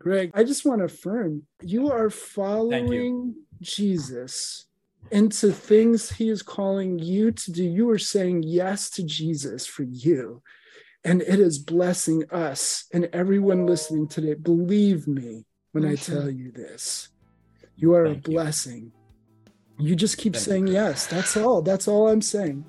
Greg, 0.00 0.30
I 0.34 0.44
just 0.44 0.64
want 0.64 0.80
to 0.80 0.86
affirm 0.86 1.42
you 1.62 1.92
are 1.92 2.10
following 2.10 2.92
you. 2.92 3.34
Jesus 3.60 4.66
into 5.10 5.52
things 5.52 6.10
he 6.10 6.28
is 6.28 6.42
calling 6.42 6.98
you 6.98 7.30
to 7.30 7.52
do. 7.52 7.62
You 7.62 7.90
are 7.90 7.98
saying 7.98 8.44
yes 8.44 8.90
to 8.90 9.02
Jesus 9.02 9.66
for 9.66 9.82
you. 9.82 10.42
And 11.04 11.20
it 11.22 11.40
is 11.40 11.58
blessing 11.58 12.24
us 12.30 12.84
and 12.92 13.08
everyone 13.12 13.66
listening 13.66 14.08
today. 14.08 14.34
Believe 14.34 15.08
me 15.08 15.44
when 15.72 15.84
I 15.84 15.96
tell 15.96 16.30
you 16.30 16.52
this. 16.52 17.08
You 17.76 17.94
are 17.94 18.06
Thank 18.06 18.28
a 18.28 18.30
blessing. 18.30 18.92
You, 19.78 19.88
you 19.90 19.96
just 19.96 20.16
keep 20.16 20.34
Thank 20.34 20.44
saying 20.44 20.66
you. 20.68 20.74
yes. 20.74 21.06
That's 21.06 21.36
all. 21.36 21.60
That's 21.62 21.88
all 21.88 22.08
I'm 22.08 22.22
saying. 22.22 22.64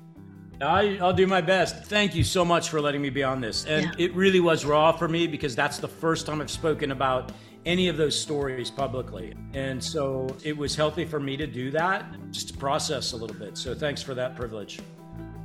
I, 0.60 0.98
will 1.00 1.12
do 1.12 1.26
my 1.26 1.40
best. 1.40 1.84
Thank 1.84 2.14
you 2.14 2.24
so 2.24 2.44
much 2.44 2.68
for 2.68 2.80
letting 2.80 3.02
me 3.02 3.10
be 3.10 3.22
on 3.22 3.40
this. 3.40 3.66
And 3.66 3.86
yeah. 3.86 4.06
it 4.06 4.14
really 4.14 4.40
was 4.40 4.64
raw 4.64 4.92
for 4.92 5.08
me 5.08 5.26
because 5.26 5.54
that's 5.54 5.78
the 5.78 5.88
first 5.88 6.26
time 6.26 6.40
I've 6.40 6.50
spoken 6.50 6.92
about 6.92 7.32
any 7.66 7.88
of 7.88 7.96
those 7.96 8.18
stories 8.18 8.70
publicly. 8.70 9.34
And 9.54 9.82
so 9.82 10.28
it 10.44 10.56
was 10.56 10.76
healthy 10.76 11.04
for 11.04 11.20
me 11.20 11.36
to 11.36 11.46
do 11.46 11.70
that, 11.72 12.04
just 12.30 12.48
to 12.48 12.54
process 12.54 13.12
a 13.12 13.16
little 13.16 13.36
bit. 13.36 13.56
So 13.56 13.74
thanks 13.74 14.02
for 14.02 14.14
that 14.14 14.36
privilege. 14.36 14.80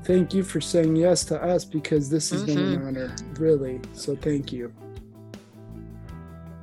Thank 0.04 0.34
you 0.34 0.44
for 0.44 0.62
saying 0.62 0.96
yes 0.96 1.24
to 1.26 1.42
us 1.42 1.66
because 1.66 2.10
this 2.10 2.30
has 2.32 2.44
mm-hmm. 2.44 2.56
been 2.56 2.58
an 2.58 2.76
mm-hmm. 2.76 2.88
honor, 2.88 3.16
really. 3.38 3.80
So 3.94 4.16
thank 4.16 4.52
you. 4.52 4.74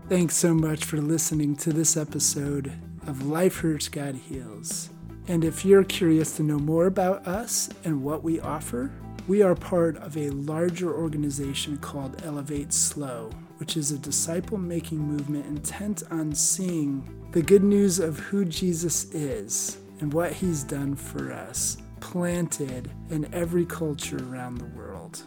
Thanks 0.08 0.36
so 0.36 0.54
much 0.54 0.84
for 0.84 0.98
listening 0.98 1.56
to 1.56 1.72
this 1.72 1.96
episode 1.96 2.72
of 3.06 3.26
Life 3.26 3.58
Hurts, 3.58 3.88
God 3.88 4.14
Heals. 4.14 4.90
And 5.28 5.44
if 5.44 5.64
you're 5.64 5.84
curious 5.84 6.36
to 6.36 6.42
know 6.42 6.58
more 6.58 6.86
about 6.86 7.26
us 7.26 7.70
and 7.84 8.02
what 8.02 8.22
we 8.22 8.40
offer, 8.40 8.90
we 9.26 9.42
are 9.42 9.56
part 9.56 9.96
of 9.96 10.16
a 10.16 10.30
larger 10.30 10.94
organization 10.94 11.78
called 11.78 12.22
Elevate 12.24 12.72
SLO, 12.72 13.30
which 13.58 13.76
is 13.76 13.90
a 13.90 13.98
disciple 13.98 14.56
making 14.56 15.00
movement 15.00 15.46
intent 15.46 16.04
on 16.12 16.32
seeing 16.32 17.02
the 17.32 17.42
good 17.42 17.64
news 17.64 17.98
of 17.98 18.20
who 18.20 18.44
Jesus 18.44 19.12
is 19.12 19.78
and 20.00 20.12
what 20.12 20.32
he's 20.32 20.62
done 20.62 20.94
for 20.94 21.32
us, 21.32 21.78
planted 21.98 22.88
in 23.10 23.28
every 23.34 23.66
culture 23.66 24.24
around 24.30 24.58
the 24.58 24.66
world. 24.66 25.24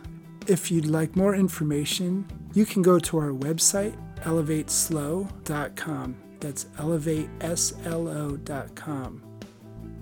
If 0.47 0.71
you'd 0.71 0.85
like 0.85 1.17
more 1.17 1.35
information, 1.35 2.25
you 2.53 2.65
can 2.65 2.81
go 2.81 2.99
to 2.99 3.17
our 3.17 3.31
website, 3.31 3.97
elevateslo.com. 4.21 6.15
That's 6.39 6.63
elevateslo.com. 6.77 9.28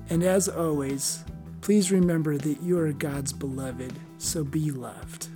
And 0.09 0.23
as 0.23 0.47
always, 0.47 1.23
please 1.61 1.91
remember 1.91 2.37
that 2.37 2.61
you 2.61 2.79
are 2.79 2.93
God's 2.93 3.33
beloved, 3.33 3.93
so 4.17 4.43
be 4.43 4.71
loved. 4.71 5.27